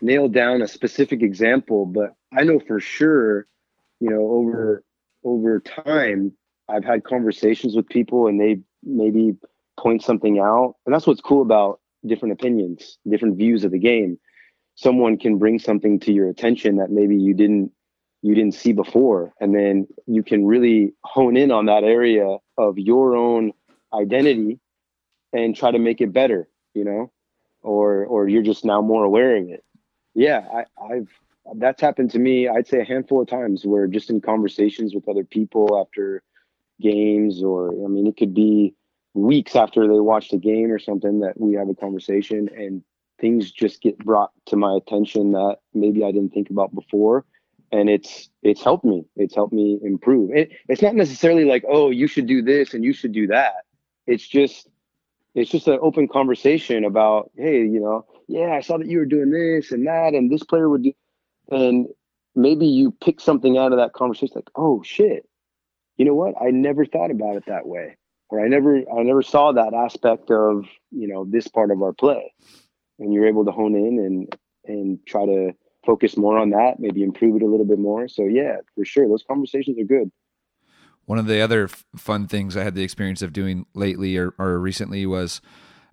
[0.00, 3.46] nail down a specific example, but I know for sure,
[4.00, 4.84] you know, over
[5.24, 6.32] over time
[6.68, 9.36] I've had conversations with people and they maybe
[9.78, 10.76] point something out.
[10.86, 14.18] And that's what's cool about different opinions, different views of the game.
[14.74, 17.72] Someone can bring something to your attention that maybe you didn't
[18.22, 22.78] you didn't see before and then you can really hone in on that area of
[22.78, 23.52] your own
[23.92, 24.60] identity
[25.32, 27.10] and try to make it better, you know?
[27.62, 29.64] Or or you're just now more aware of it.
[30.14, 31.08] Yeah, I, I've
[31.56, 35.08] that's happened to me i'd say a handful of times where just in conversations with
[35.08, 36.22] other people after
[36.80, 38.74] games or I mean it could be
[39.14, 42.82] weeks after they watched a game or something that we have a conversation and
[43.22, 47.24] things just get brought to my attention that maybe I didn't think about before
[47.70, 51.90] and it's it's helped me it's helped me improve it, it's not necessarily like oh
[51.90, 53.64] you should do this and you should do that
[54.06, 54.68] it's just
[55.34, 59.06] it's just an open conversation about hey you know yeah i saw that you were
[59.06, 60.92] doing this and that and this player would do
[61.50, 61.86] and
[62.34, 65.26] maybe you pick something out of that conversation like oh shit
[65.96, 66.34] you know what?
[66.40, 67.96] I never thought about it that way.
[68.28, 71.92] Or I never I never saw that aspect of, you know, this part of our
[71.92, 72.32] play.
[73.02, 75.52] And you're able to hone in and and try to
[75.84, 78.06] focus more on that, maybe improve it a little bit more.
[78.08, 80.10] So yeah, for sure, those conversations are good.
[81.06, 84.34] One of the other f- fun things I had the experience of doing lately or,
[84.38, 85.40] or recently was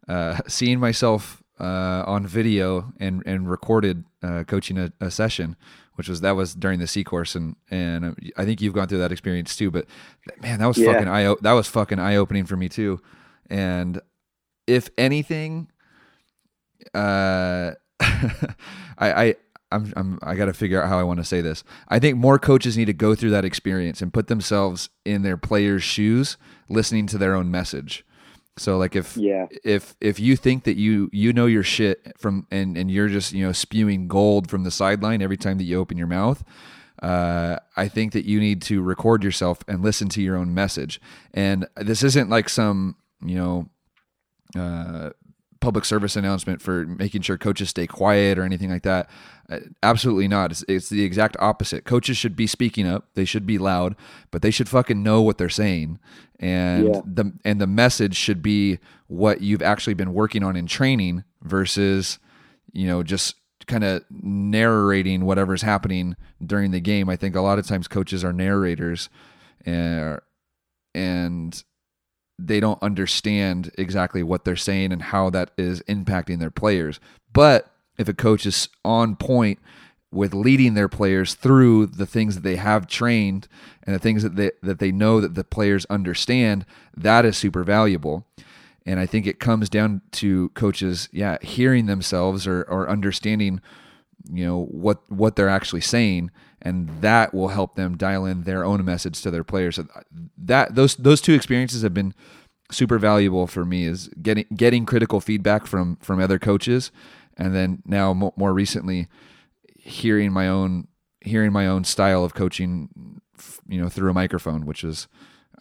[0.07, 5.57] uh, seeing myself uh, on video and and recorded uh, coaching a, a, session,
[5.95, 8.99] which was that was during the C course, and and I think you've gone through
[8.99, 9.70] that experience too.
[9.70, 9.86] But
[10.41, 10.93] man, that was yeah.
[10.93, 13.01] fucking eye that was fucking eye opening for me too.
[13.49, 13.99] And
[14.68, 15.70] if anything,
[16.93, 18.53] uh, I
[18.99, 19.36] I.
[19.71, 21.63] I'm, I'm I got to figure out how I want to say this.
[21.89, 25.38] I think more coaches need to go through that experience and put themselves in their
[25.38, 26.38] players' shoes,
[26.69, 28.03] listening to their own message.
[28.59, 29.47] So like if yeah.
[29.63, 33.32] if if you think that you you know your shit from and and you're just
[33.32, 36.43] you know spewing gold from the sideline every time that you open your mouth,
[37.01, 40.99] uh, I think that you need to record yourself and listen to your own message.
[41.34, 43.69] And this isn't like some you know
[44.59, 45.11] uh,
[45.60, 49.10] public service announcement for making sure coaches stay quiet or anything like that.
[49.49, 50.51] Uh, absolutely not.
[50.51, 51.84] It's, it's the exact opposite.
[51.84, 53.10] Coaches should be speaking up.
[53.16, 53.95] They should be loud,
[54.32, 55.99] but they should fucking know what they're saying.
[56.39, 57.01] And yeah.
[57.05, 62.20] the and the message should be what you've actually been working on in training versus,
[62.72, 63.36] you know, just
[63.68, 67.10] kind of narrating whatever's happening during the game.
[67.10, 69.10] I think a lot of times coaches are narrators,
[69.66, 70.20] and uh,
[70.95, 71.64] and
[72.46, 77.00] they don't understand exactly what they're saying and how that is impacting their players.
[77.34, 79.60] But if a coach is on point
[80.12, 83.48] with leading their players through the things that they have trained
[83.84, 86.66] and the things that they that they know that the players understand,
[86.96, 88.26] that is super valuable.
[88.86, 93.62] And I think it comes down to coaches, yeah, hearing themselves or, or understanding,
[94.32, 96.32] you know, what what they're actually saying,
[96.62, 99.76] and that will help them dial in their own message to their players.
[99.76, 99.88] So
[100.38, 102.14] that those those two experiences have been
[102.72, 106.91] super valuable for me is getting getting critical feedback from from other coaches,
[107.38, 109.07] and then now more recently
[109.78, 110.88] hearing my own
[111.22, 113.22] hearing my own style of coaching,
[113.68, 115.07] you know, through a microphone, which is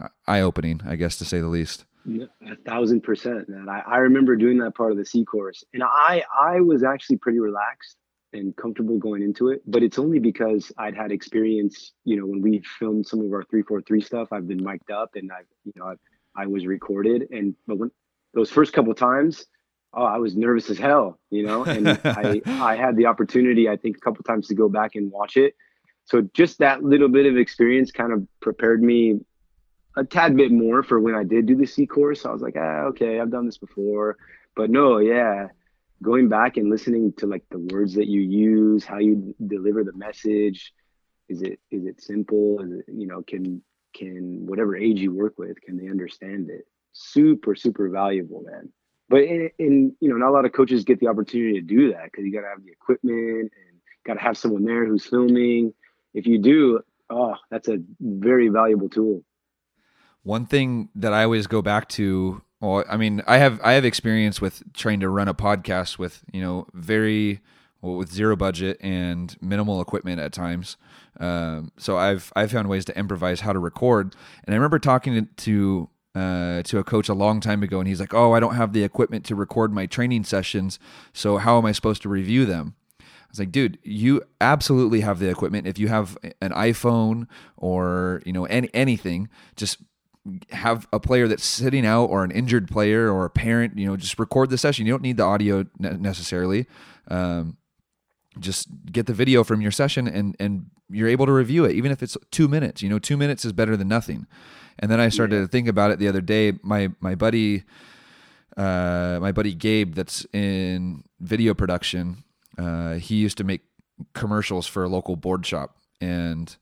[0.01, 1.85] uh, eye opening, I guess to say the least.
[2.47, 3.69] A thousand percent, man.
[3.69, 7.17] I, I remember doing that part of the C course, and I I was actually
[7.17, 7.97] pretty relaxed
[8.33, 9.63] and comfortable going into it.
[9.67, 11.93] But it's only because I'd had experience.
[12.05, 14.91] You know, when we filmed some of our three four three stuff, I've been mic'd
[14.91, 17.29] up, and I've, you know I, I was recorded.
[17.31, 17.91] And but when
[18.35, 19.47] those first couple times,
[19.95, 21.19] oh, I was nervous as hell.
[21.31, 24.69] You know, and I I had the opportunity, I think, a couple times to go
[24.69, 25.55] back and watch it.
[26.05, 29.21] So just that little bit of experience kind of prepared me
[29.97, 32.25] a tad bit more for when I did do the C course.
[32.25, 34.17] I was like, ah, okay, I've done this before.
[34.57, 35.49] But no, yeah,
[36.03, 39.93] going back and listening to like the words that you use, how you deliver the
[39.93, 40.73] message.
[41.29, 42.61] Is it is it simple?
[42.61, 43.63] Is it, you know, can
[43.95, 46.67] can whatever age you work with, can they understand it?
[46.93, 48.71] Super, super valuable, man.
[49.09, 51.93] But in, in you know, not a lot of coaches get the opportunity to do
[51.93, 55.05] that because you got to have the equipment and got to have someone there who's
[55.05, 55.73] filming.
[56.15, 56.81] If you do,
[57.11, 59.25] oh, that's a very valuable tool.
[60.23, 63.85] One thing that I always go back to, well, I mean, I have I have
[63.85, 67.41] experience with trying to run a podcast with you know very
[67.81, 70.77] well, with zero budget and minimal equipment at times.
[71.21, 74.17] Um, so I've I've found ways to improvise how to record.
[74.45, 78.01] And I remember talking to uh, to a coach a long time ago, and he's
[78.01, 80.81] like, "Oh, I don't have the equipment to record my training sessions.
[81.13, 85.19] So how am I supposed to review them?" I was like, dude, you absolutely have
[85.19, 85.67] the equipment.
[85.67, 87.27] If you have an iPhone
[87.59, 89.79] or you know any anything, just
[90.51, 93.97] have a player that's sitting out or an injured player or a parent, you know,
[93.97, 94.87] just record the session.
[94.87, 96.67] You don't need the audio necessarily.
[97.09, 97.57] Um,
[98.39, 101.93] just get the video from your session and and you're able to review it, even
[101.93, 102.83] if it's two minutes.
[102.83, 104.27] You know, two minutes is better than nothing.
[104.79, 105.43] And then I started yeah.
[105.43, 106.53] to think about it the other day.
[106.63, 107.65] My my buddy,
[108.57, 112.25] uh, my buddy Gabe, that's in video production.
[112.57, 113.63] Uh, he used to make
[114.15, 116.57] commercials for a local board shop, and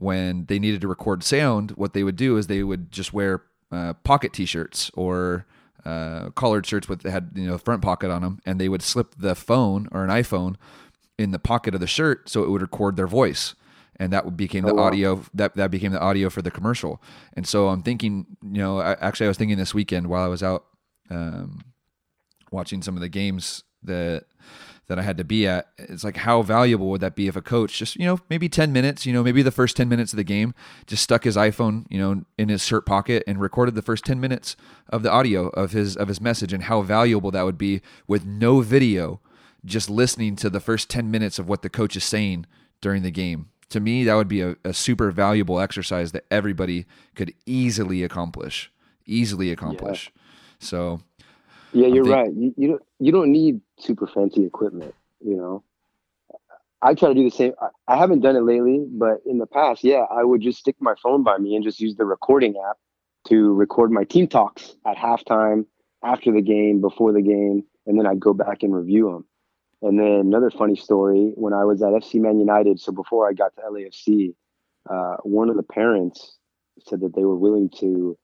[0.00, 3.42] when they needed to record sound, what they would do is they would just wear
[3.70, 5.46] uh, pocket T-shirts or
[5.84, 9.14] uh, collared shirts with had you know front pocket on them, and they would slip
[9.18, 10.56] the phone or an iPhone
[11.18, 13.54] in the pocket of the shirt so it would record their voice,
[13.96, 14.84] and that would became the oh, wow.
[14.84, 17.02] audio that that became the audio for the commercial.
[17.34, 20.28] And so I'm thinking, you know, I, actually I was thinking this weekend while I
[20.28, 20.64] was out
[21.10, 21.60] um,
[22.50, 24.24] watching some of the games that
[24.90, 25.68] that I had to be at.
[25.78, 28.72] It's like how valuable would that be if a coach just, you know, maybe 10
[28.72, 30.52] minutes, you know, maybe the first 10 minutes of the game,
[30.88, 34.20] just stuck his iPhone, you know, in his shirt pocket and recorded the first 10
[34.20, 34.56] minutes
[34.88, 38.26] of the audio of his of his message and how valuable that would be with
[38.26, 39.20] no video,
[39.64, 42.44] just listening to the first 10 minutes of what the coach is saying
[42.80, 43.48] during the game.
[43.68, 46.84] To me, that would be a, a super valuable exercise that everybody
[47.14, 48.72] could easily accomplish.
[49.06, 50.10] Easily accomplish.
[50.12, 50.22] Yeah.
[50.58, 51.00] So
[51.72, 52.32] yeah, you're right.
[52.34, 54.94] You, you don't you don't need super fancy equipment.
[55.20, 55.64] You know,
[56.82, 57.52] I try to do the same.
[57.86, 60.94] I, haven't done it lately, but in the past, yeah, I would just stick my
[61.02, 62.78] phone by me and just use the recording app
[63.28, 65.66] to record my team talks at halftime,
[66.02, 69.26] after the game, before the game, and then I'd go back and review them.
[69.82, 73.32] And then another funny story when I was at FC Man United, so before I
[73.32, 74.34] got to LAFC,
[74.88, 76.36] uh, one of the parents
[76.86, 78.16] said that they were willing to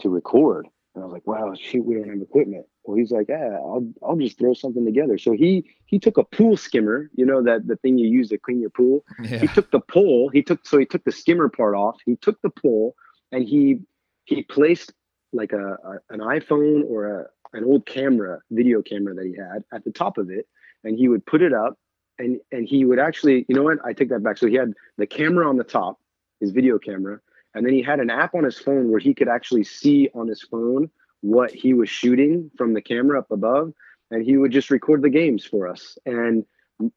[0.00, 3.28] to record, and I was like, "Wow, shoot, we don't have equipment." Well, he's like,
[3.28, 5.18] yeah, I'll I'll just throw something together.
[5.18, 8.38] So he he took a pool skimmer, you know that the thing you use to
[8.38, 9.04] clean your pool.
[9.22, 9.38] Yeah.
[9.38, 10.28] He took the pole.
[10.28, 11.96] He took so he took the skimmer part off.
[12.04, 12.94] He took the pole
[13.32, 13.80] and he
[14.24, 14.92] he placed
[15.32, 19.64] like a, a an iPhone or a an old camera, video camera that he had
[19.72, 20.46] at the top of it,
[20.82, 21.78] and he would put it up,
[22.18, 23.78] and and he would actually, you know what?
[23.84, 24.38] I take that back.
[24.38, 25.98] So he had the camera on the top,
[26.40, 27.20] his video camera,
[27.54, 30.28] and then he had an app on his phone where he could actually see on
[30.28, 30.90] his phone
[31.20, 33.72] what he was shooting from the camera up above.
[34.10, 35.96] and he would just record the games for us.
[36.04, 36.44] And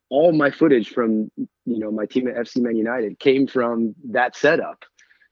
[0.09, 1.47] all my footage from you
[1.79, 4.83] know my team at FC Man United came from that setup.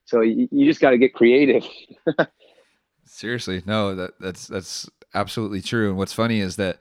[0.06, 1.66] So you, you just got to get creative.
[3.06, 5.90] Seriously, no, that that's that's absolutely true.
[5.90, 6.78] And what's funny is that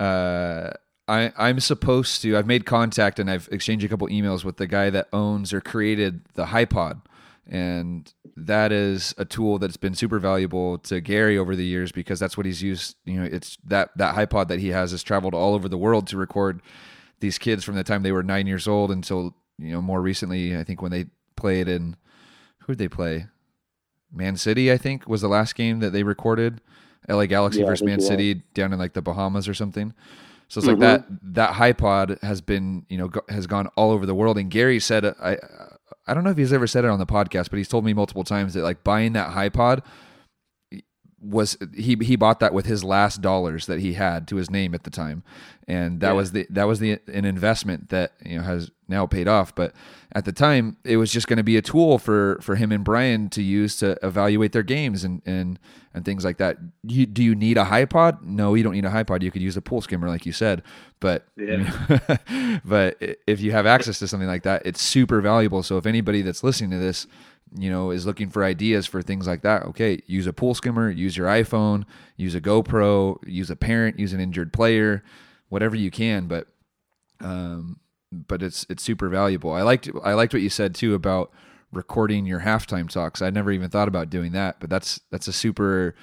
[0.00, 0.70] uh,
[1.08, 2.36] I I'm supposed to.
[2.36, 5.60] I've made contact and I've exchanged a couple emails with the guy that owns or
[5.60, 7.02] created the HiPod,
[7.48, 12.18] and that is a tool that's been super valuable to Gary over the years because
[12.18, 12.96] that's what he's used.
[13.04, 16.06] You know, it's that that HiPod that he has has traveled all over the world
[16.08, 16.60] to record
[17.20, 20.56] these kids from the time they were nine years old until you know more recently.
[20.56, 21.96] I think when they played in
[22.60, 23.26] who did they play?
[24.12, 26.60] Man City, I think, was the last game that they recorded.
[27.08, 29.94] LA Galaxy yeah, versus Man City down in like the Bahamas or something.
[30.48, 30.80] So it's mm-hmm.
[30.80, 34.38] like that that HiPod has been, you know, go, has gone all over the world.
[34.38, 35.38] And Gary said, I
[36.06, 37.92] I don't know if he's ever said it on the podcast, but he's told me
[37.92, 39.82] multiple times that like buying that HiPod
[41.28, 44.74] was he he bought that with his last dollars that he had to his name
[44.74, 45.22] at the time.
[45.68, 46.12] And that yeah.
[46.12, 49.54] was the that was the an investment that you know has now paid off.
[49.54, 49.72] But
[50.12, 52.84] at the time it was just going to be a tool for for him and
[52.84, 55.58] Brian to use to evaluate their games and and
[55.92, 56.58] and things like that.
[56.84, 59.56] You, do you need a HiPod no you don't need a HiPod you could use
[59.56, 60.62] a pool skimmer like you said.
[61.00, 62.58] But yeah.
[62.64, 62.96] but
[63.26, 65.64] if you have access to something like that it's super valuable.
[65.64, 67.08] So if anybody that's listening to this
[67.56, 70.90] you know, is looking for ideas for things like that, okay, use a pool skimmer,
[70.90, 71.84] use your iPhone,
[72.16, 75.02] use a GoPro, use a parent, use an injured player,
[75.48, 76.26] whatever you can.
[76.26, 76.48] But,
[77.20, 77.80] um,
[78.12, 79.52] but it's it's super valuable.
[79.52, 81.32] I liked I liked what you said too about
[81.72, 83.20] recording your halftime talks.
[83.20, 85.94] I never even thought about doing that, but that's that's a super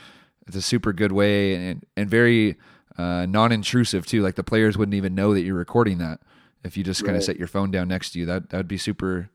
[0.47, 2.57] it's a super good way and and very
[2.97, 4.21] uh, non-intrusive too.
[4.21, 6.19] Like the players wouldn't even know that you're recording that
[6.63, 8.25] if you just kind of set your phone down next to you.
[8.25, 9.29] That that'd be super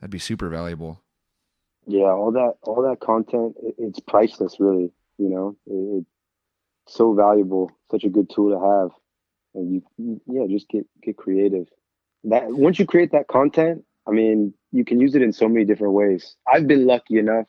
[0.00, 1.02] that'd be super valuable
[1.86, 5.56] yeah all that all that content it's priceless really you know?
[5.66, 6.04] It,
[6.86, 8.90] it's so valuable such a good tool to have.
[9.54, 11.66] And you, you yeah just get get creative.
[12.24, 15.64] That once you create that content i mean you can use it in so many
[15.64, 16.36] different ways.
[16.46, 17.46] I've been lucky enough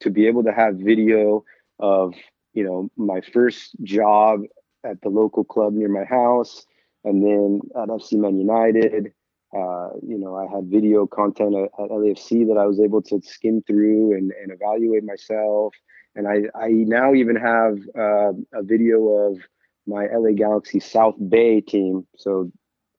[0.00, 1.44] to be able to have video
[1.78, 2.14] of
[2.54, 4.42] you know my first job
[4.84, 6.64] at the local club near my house.
[7.04, 9.12] And then uh, at fc man united
[9.52, 13.20] uh, you know, I had video content at, at, LAFC that I was able to
[13.22, 15.74] skim through and, and evaluate myself.
[16.14, 19.38] And I, I now even have uh, a video of
[19.86, 22.06] my LA Galaxy South Bay team.
[22.16, 22.52] So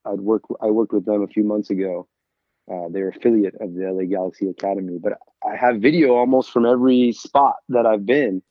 [0.06, 2.08] I'd work, I worked with them a few months ago.
[2.72, 5.14] Uh, they're affiliate of the LA Galaxy Academy, but
[5.45, 8.41] I have video almost from every spot that I've been.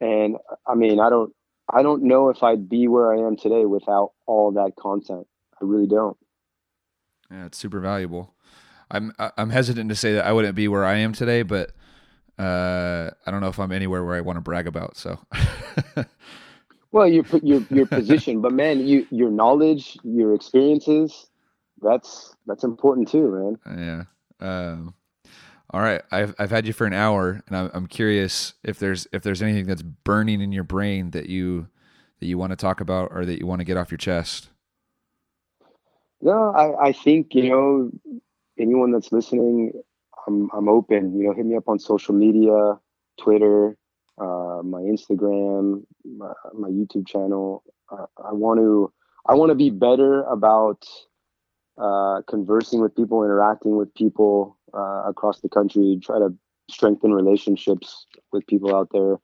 [0.00, 0.36] And
[0.66, 1.32] I mean, I don't,
[1.72, 5.26] I don't know if I'd be where I am today without all that content.
[5.60, 6.16] I really don't.
[7.30, 8.34] Yeah, it's super valuable.
[8.90, 11.70] I'm I'm hesitant to say that I wouldn't be where I am today, but
[12.38, 14.96] uh, I don't know if I'm anywhere where I want to brag about.
[14.96, 15.18] So.
[16.92, 21.28] well, your your your position, but man, you your knowledge, your experiences,
[21.80, 23.78] that's that's important too, man.
[23.78, 24.04] Yeah.
[24.46, 24.94] Um,
[25.72, 29.06] all right, I've I've had you for an hour, and I'm I'm curious if there's
[29.12, 31.68] if there's anything that's burning in your brain that you
[32.18, 34.48] that you want to talk about or that you want to get off your chest.
[36.22, 37.90] No, I, I think, you know,
[38.58, 39.72] anyone that's listening,
[40.26, 41.16] I'm, I'm open.
[41.18, 42.78] You know, hit me up on social media,
[43.18, 43.76] Twitter,
[44.18, 47.62] uh, my Instagram, my, my YouTube channel.
[47.90, 48.92] I want to
[49.26, 50.86] I want to be better about
[51.76, 55.98] uh, conversing with people, interacting with people uh, across the country.
[56.02, 56.34] Try to
[56.70, 59.16] strengthen relationships with people out there.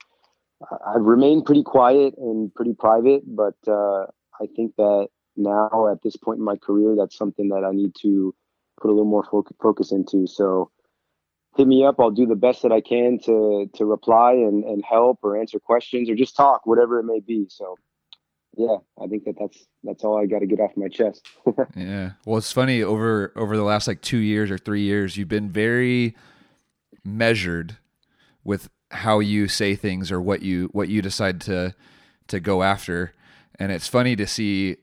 [0.86, 4.06] I've remained pretty quiet and pretty private, but uh,
[4.40, 7.94] I think that now at this point in my career, that's something that I need
[8.02, 8.34] to
[8.80, 9.24] put a little more
[9.60, 10.26] focus into.
[10.26, 10.70] So
[11.56, 11.96] hit me up.
[11.98, 15.58] I'll do the best that I can to to reply and, and help or answer
[15.58, 17.46] questions or just talk, whatever it may be.
[17.48, 17.76] So
[18.56, 21.26] yeah, I think that that's that's all I got to get off my chest.
[21.76, 22.12] yeah.
[22.24, 25.50] Well, it's funny over over the last like 2 years or 3 years, you've been
[25.50, 26.16] very
[27.04, 27.76] measured
[28.44, 31.74] with how you say things or what you what you decide to
[32.28, 33.12] to go after.
[33.58, 34.76] And it's funny to see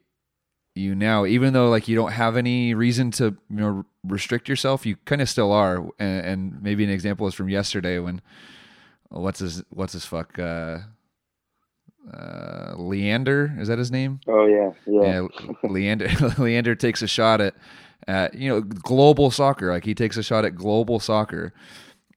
[0.76, 4.86] you now, even though like you don't have any reason to you know restrict yourself,
[4.86, 5.78] you kind of still are.
[6.00, 8.22] And, and, maybe an example is from yesterday when
[9.10, 10.80] what's his what's his fuck uh,
[12.12, 14.20] uh, Leander is that his name?
[14.28, 15.28] Oh yeah, yeah.
[15.32, 17.54] yeah Leander Leander takes a shot at
[18.08, 19.72] at you know global soccer.
[19.72, 21.54] Like he takes a shot at global soccer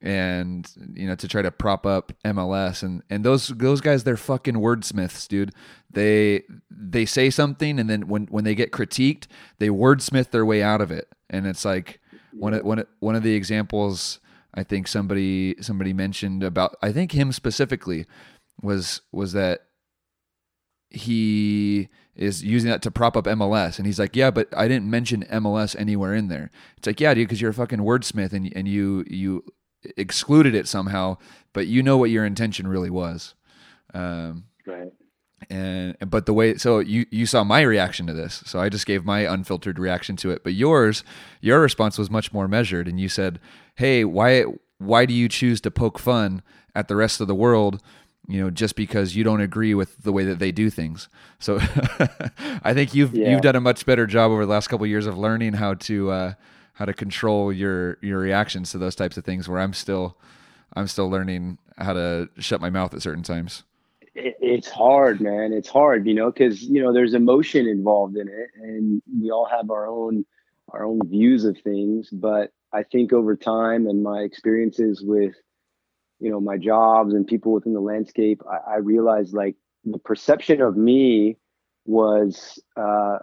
[0.02, 4.16] and you know to try to prop up MLS and and those those guys they're
[4.16, 5.52] fucking wordsmiths, dude.
[5.90, 9.27] They they say something and then when when they get critiqued,
[9.59, 11.09] they wordsmith their way out of it.
[11.31, 12.01] And it's like
[12.32, 14.20] one of one of, one of the examples
[14.55, 18.06] I think somebody somebody mentioned about I think him specifically
[18.62, 19.62] was was that
[20.90, 23.78] he is using that to prop up MLS.
[23.78, 26.51] And he's like, yeah, but I didn't mention MLS anywhere in there.
[26.78, 29.44] It's like, yeah, dude, because you're a fucking wordsmith and, and you, you
[29.97, 31.19] excluded it somehow,
[31.53, 33.35] but you know what your intention really was.
[33.95, 34.93] Um, right.
[35.51, 38.43] And, but the way, so you, you saw my reaction to this.
[38.47, 41.05] So I just gave my unfiltered reaction to it, but yours,
[41.41, 42.89] your response was much more measured.
[42.89, 43.39] And you said,
[43.75, 44.45] Hey, why,
[44.79, 46.43] why do you choose to poke fun
[46.75, 47.81] at the rest of the world
[48.29, 51.09] you know just because you don't agree with the way that they do things
[51.39, 51.59] so
[52.63, 53.31] i think you've yeah.
[53.31, 55.75] you've done a much better job over the last couple of years of learning how
[55.75, 56.33] to uh,
[56.77, 60.16] how to control your your reactions to those types of things where i'm still
[60.74, 63.62] i'm still learning how to shut my mouth at certain times.
[64.15, 65.53] It's hard man.
[65.53, 69.47] It's hard you know because you know there's emotion involved in it and we all
[69.47, 70.24] have our own
[70.70, 72.09] our own views of things.
[72.11, 75.35] But i think over time and my experiences with
[76.19, 79.55] you know my jobs and people within the landscape i, I realized like
[79.85, 81.39] the perception of me
[81.85, 83.19] was uh,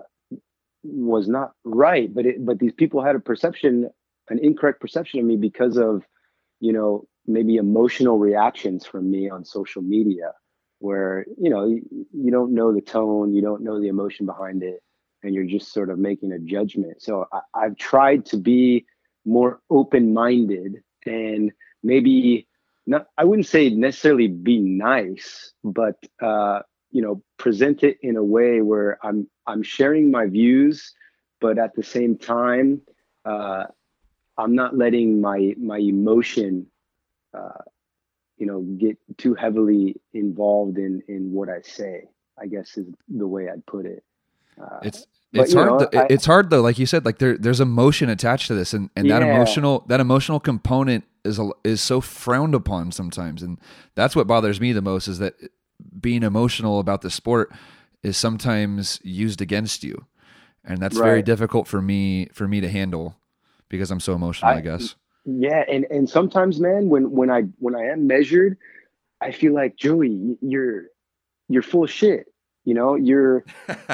[0.83, 3.89] was not right but it but these people had a perception
[4.29, 6.03] an incorrect perception of me because of
[6.59, 10.31] you know maybe emotional reactions from me on social media
[10.79, 11.81] where you know you,
[12.13, 14.81] you don't know the tone you don't know the emotion behind it
[15.23, 17.01] and you're just sort of making a judgment.
[17.01, 18.85] So I, i've tried to be
[19.25, 21.51] more open-minded and
[21.81, 22.47] maybe
[22.85, 26.59] not I wouldn't say necessarily be nice, but uh,
[26.93, 30.93] you know, present it in a way where I'm I'm sharing my views,
[31.41, 32.81] but at the same time,
[33.25, 33.65] uh,
[34.37, 36.67] I'm not letting my my emotion,
[37.33, 37.63] uh,
[38.37, 42.03] you know, get too heavily involved in in what I say.
[42.39, 44.03] I guess is the way I'd put it.
[44.61, 45.81] Uh, it's it's hard.
[45.81, 48.71] Know, I, it's hard though, like you said, like there there's emotion attached to this,
[48.71, 49.19] and and yeah.
[49.19, 53.59] that emotional that emotional component is a, is so frowned upon sometimes, and
[53.95, 55.33] that's what bothers me the most is that
[55.99, 57.51] being emotional about the sport
[58.01, 60.05] is sometimes used against you,
[60.63, 61.05] and that's right.
[61.05, 63.17] very difficult for me for me to handle
[63.69, 64.51] because I'm so emotional.
[64.51, 64.95] I, I guess.
[65.25, 68.57] Yeah, and and sometimes, man, when when I when I am measured,
[69.21, 70.85] I feel like Joey, you're
[71.47, 72.27] you're full of shit.
[72.65, 73.45] You know, you're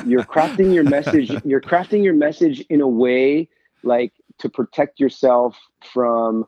[0.05, 1.31] you're crafting your message.
[1.45, 3.49] You're crafting your message in a way
[3.83, 6.45] like to protect yourself from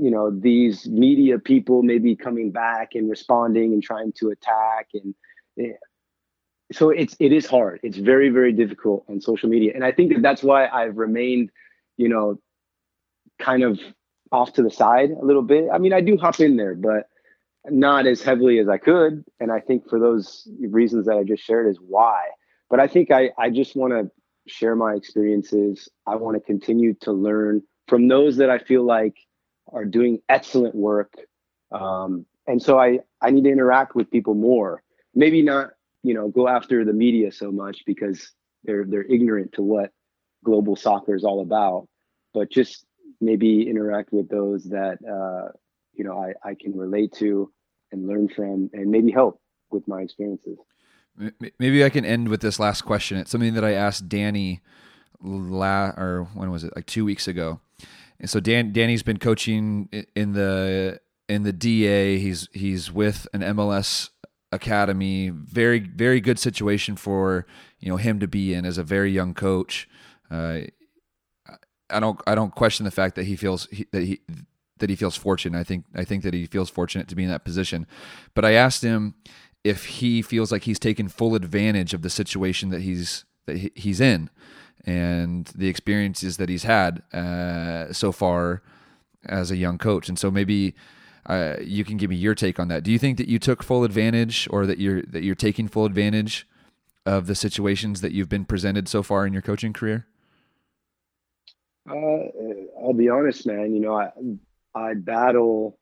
[0.00, 5.14] you know these media people maybe coming back and responding and trying to attack and
[5.60, 5.72] eh,
[6.72, 7.80] so it's it is hard.
[7.82, 9.72] It's very very difficult on social media.
[9.74, 11.50] And i think that that's why i've remained
[11.96, 12.40] you know
[13.38, 13.78] kind of
[14.32, 15.68] off to the side a little bit.
[15.72, 17.08] I mean i do hop in there but
[17.68, 19.24] not as heavily as i could.
[19.38, 22.22] And i think for those reasons that i just shared is why.
[22.70, 24.10] But i think i i just want to
[24.46, 25.88] share my experiences.
[26.06, 29.16] I want to continue to learn from those that i feel like
[29.72, 31.12] are doing excellent work.
[31.72, 34.82] Um, and so I, I need to interact with people more.
[35.14, 35.70] Maybe not,
[36.02, 38.32] you know, go after the media so much because
[38.64, 39.90] they're they're ignorant to what
[40.44, 41.88] global soccer is all about,
[42.34, 42.84] but just
[43.20, 45.52] maybe interact with those that uh,
[45.92, 47.52] you know I, I can relate to
[47.92, 49.40] and learn from and maybe help
[49.70, 50.58] with my experiences.
[51.58, 53.18] Maybe I can end with this last question.
[53.18, 54.60] It's something that I asked Danny
[55.22, 56.74] la or when was it?
[56.74, 57.60] Like two weeks ago.
[58.20, 62.18] And so Dan Danny's been coaching in the in the DA.
[62.18, 64.10] He's he's with an MLS
[64.52, 65.30] academy.
[65.30, 67.46] Very very good situation for
[67.78, 69.88] you know him to be in as a very young coach.
[70.30, 70.60] Uh,
[71.88, 74.20] I don't I don't question the fact that he feels he, that he
[74.78, 75.58] that he feels fortunate.
[75.58, 77.86] I think I think that he feels fortunate to be in that position.
[78.34, 79.14] But I asked him
[79.64, 84.00] if he feels like he's taken full advantage of the situation that he's that he's
[84.00, 84.28] in
[84.84, 88.62] and the experiences that he's had uh, so far
[89.26, 90.08] as a young coach.
[90.08, 90.74] And so maybe
[91.26, 92.82] uh, you can give me your take on that.
[92.82, 95.84] Do you think that you took full advantage, or that you're that you're taking full
[95.84, 96.46] advantage
[97.06, 100.06] of the situations that you've been presented so far in your coaching career?
[101.88, 101.94] Uh,
[102.82, 103.74] I'll be honest, man.
[103.74, 104.10] You know, I
[104.74, 105.78] I battle,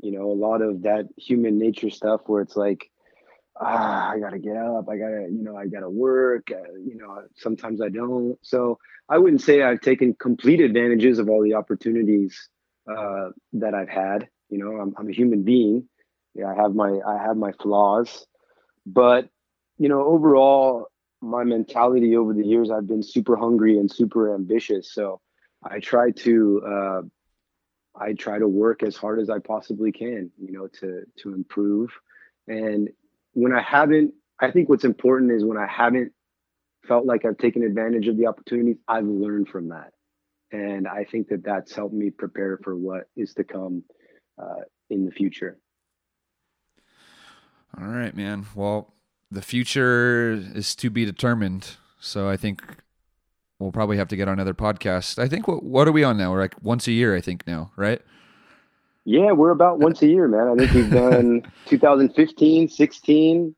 [0.00, 2.90] you know, a lot of that human nature stuff where it's like
[3.60, 4.88] ah, I gotta get up.
[4.88, 6.48] I gotta, you know, I gotta work.
[6.50, 8.38] Uh, you know, sometimes I don't.
[8.42, 8.78] So
[9.08, 12.48] I wouldn't say I've taken complete advantages of all the opportunities
[12.90, 14.28] uh, that I've had.
[14.50, 15.88] You know, I'm, I'm a human being.
[16.34, 18.26] Yeah, I have my I have my flaws,
[18.86, 19.28] but
[19.78, 20.88] you know, overall,
[21.20, 24.92] my mentality over the years, I've been super hungry and super ambitious.
[24.92, 25.20] So
[25.62, 27.02] I try to uh,
[27.98, 30.30] I try to work as hard as I possibly can.
[30.40, 31.90] You know, to to improve.
[32.46, 32.90] And
[33.34, 36.12] when I haven't, I think what's important is when I haven't
[36.86, 39.92] felt like I've taken advantage of the opportunities, I've learned from that.
[40.50, 43.84] And I think that that's helped me prepare for what is to come
[44.40, 45.58] uh, in the future.
[47.80, 48.46] All right, man.
[48.54, 48.94] Well,
[49.30, 51.76] the future is to be determined.
[51.98, 52.62] So I think
[53.58, 55.18] we'll probably have to get on another podcast.
[55.18, 56.30] I think what what are we on now?
[56.30, 58.00] We're like once a year, I think now, right?
[59.04, 60.48] Yeah, we're about once a year, man.
[60.48, 63.54] I think we've done 2015, 16.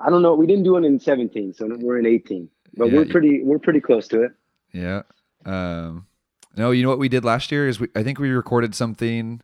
[0.00, 0.34] I don't know.
[0.34, 2.48] We didn't do it in 17, so we're in 18.
[2.76, 4.32] But Yeah, we're pretty we're pretty close to it.
[4.72, 5.02] Yeah.
[5.44, 6.06] Um,
[6.56, 9.40] no, you know what we did last year is we I think we recorded something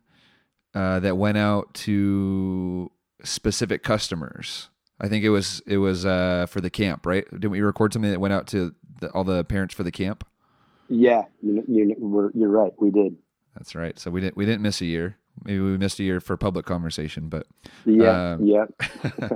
[0.73, 2.91] uh, that went out to
[3.23, 4.69] specific customers.
[4.99, 7.29] I think it was it was uh, for the camp, right?
[7.29, 10.25] Didn't we record something that went out to the, all the parents for the camp?
[10.87, 12.71] Yeah, you you we're, you're right.
[12.79, 13.17] We did.
[13.55, 13.97] That's right.
[13.99, 15.17] So we didn't we didn't miss a year.
[15.43, 17.47] Maybe we missed a year for public conversation, but
[17.85, 18.65] Yeah, Um, yeah.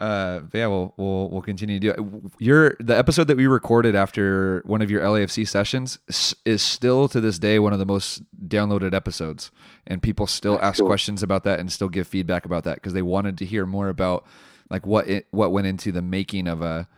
[0.00, 2.32] uh, but yeah, we'll we'll we'll continue to do it.
[2.38, 5.98] Your the episode that we recorded after one of your LAFC sessions
[6.44, 9.50] is still to this day one of the most downloaded episodes,
[9.86, 10.88] and people still That's ask cool.
[10.88, 13.88] questions about that and still give feedback about that because they wanted to hear more
[13.88, 14.26] about
[14.70, 16.88] like what it what went into the making of a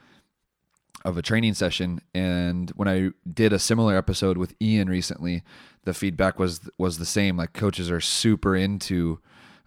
[1.05, 2.01] of a training session.
[2.15, 5.43] And when I did a similar episode with Ian recently,
[5.87, 7.37] the feedback was was the same.
[7.39, 9.19] Like coaches are super into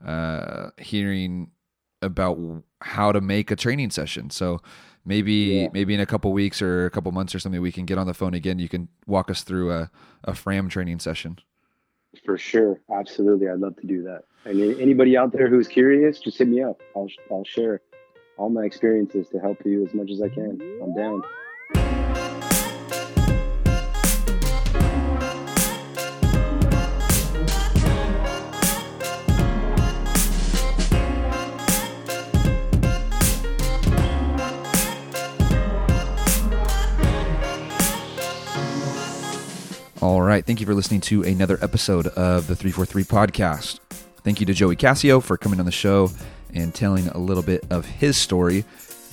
[0.05, 1.49] uh, hearing
[2.01, 2.37] about
[2.81, 4.29] how to make a training session.
[4.29, 4.61] So
[5.05, 5.67] maybe Yeah.
[5.73, 8.05] maybe in a couple weeks or a couple months or something, we can get on
[8.05, 8.59] the phone again.
[8.59, 9.89] You can walk us through a
[10.23, 11.39] a Fram training session.
[12.25, 13.47] For sure, absolutely.
[13.49, 14.23] I'd love to do that.
[14.45, 16.81] And anybody out there who's curious, just hit me up.
[16.95, 17.81] I'll I'll share
[18.37, 20.59] all my experiences to help you as much as I can.
[20.83, 22.08] I'm down.
[40.09, 40.43] All right.
[40.43, 43.79] Thank you for listening to another episode of the 343 podcast.
[44.23, 46.09] Thank you to Joey Cassio for coming on the show
[46.51, 48.65] and telling a little bit of his story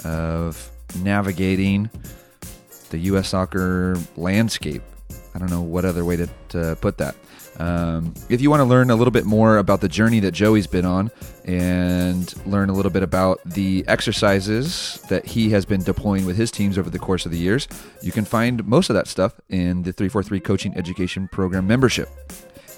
[0.07, 0.71] of
[1.03, 1.91] navigating
[2.89, 3.29] the U.S.
[3.29, 4.81] soccer landscape.
[5.35, 7.15] I don't know what other way to, to put that.
[7.59, 10.67] Um, if you want to learn a little bit more about the journey that Joey's
[10.67, 11.11] been on
[11.45, 16.51] and learn a little bit about the exercises that he has been deploying with his
[16.51, 17.67] teams over the course of the years,
[18.03, 22.09] you can find most of that stuff in the 343 Coaching Education Program membership.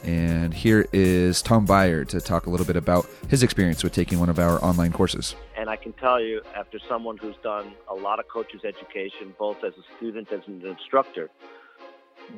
[0.05, 4.21] And here is Tom Byer to talk a little bit about his experience with taking
[4.21, 5.35] one of our online courses.
[5.57, 9.65] And I can tell you, after someone who's done a lot of coaches education, both
[9.65, 11.31] as a student as an instructor,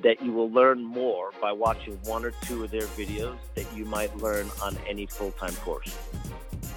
[0.02, 3.84] that you will learn more by watching one or two of their videos that you
[3.84, 5.96] might learn on any full-time course.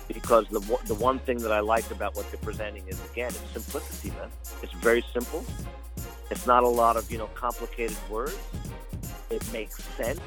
[0.07, 3.51] Because the the one thing that I like about what they're presenting is again, it's
[3.51, 4.29] simplicity, man.
[4.61, 5.43] It's very simple.
[6.29, 8.37] It's not a lot of you know complicated words.
[9.29, 10.19] It makes sense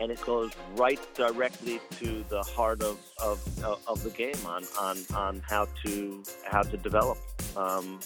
[0.00, 3.40] and it goes right directly to the heart of, of,
[3.86, 7.18] of the game on, on, on how to how to develop
[7.56, 8.00] um,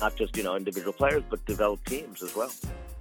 [0.00, 2.50] not just you know individual players but develop teams as well.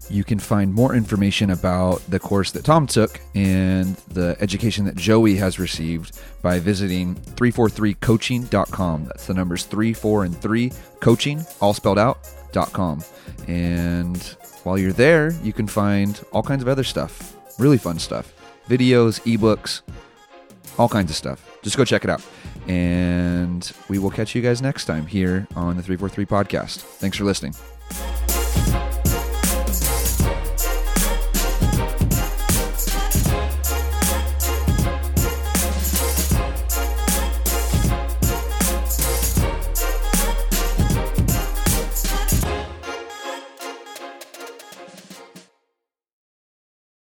[0.10, 4.96] You can find more information about the course that Tom took and the education that
[4.96, 9.06] Joey has received by visiting 343coaching.com.
[9.06, 12.20] That's the numbers 3, 4, and 3 coaching, all spelled out,
[12.52, 13.04] dot com.
[13.48, 14.18] And
[14.64, 18.32] while you're there, you can find all kinds of other stuff, really fun stuff
[18.68, 19.82] videos, ebooks,
[20.78, 21.60] all kinds of stuff.
[21.62, 22.24] Just go check it out.
[22.68, 26.78] And we will catch you guys next time here on the 343 podcast.
[26.80, 27.54] Thanks for listening.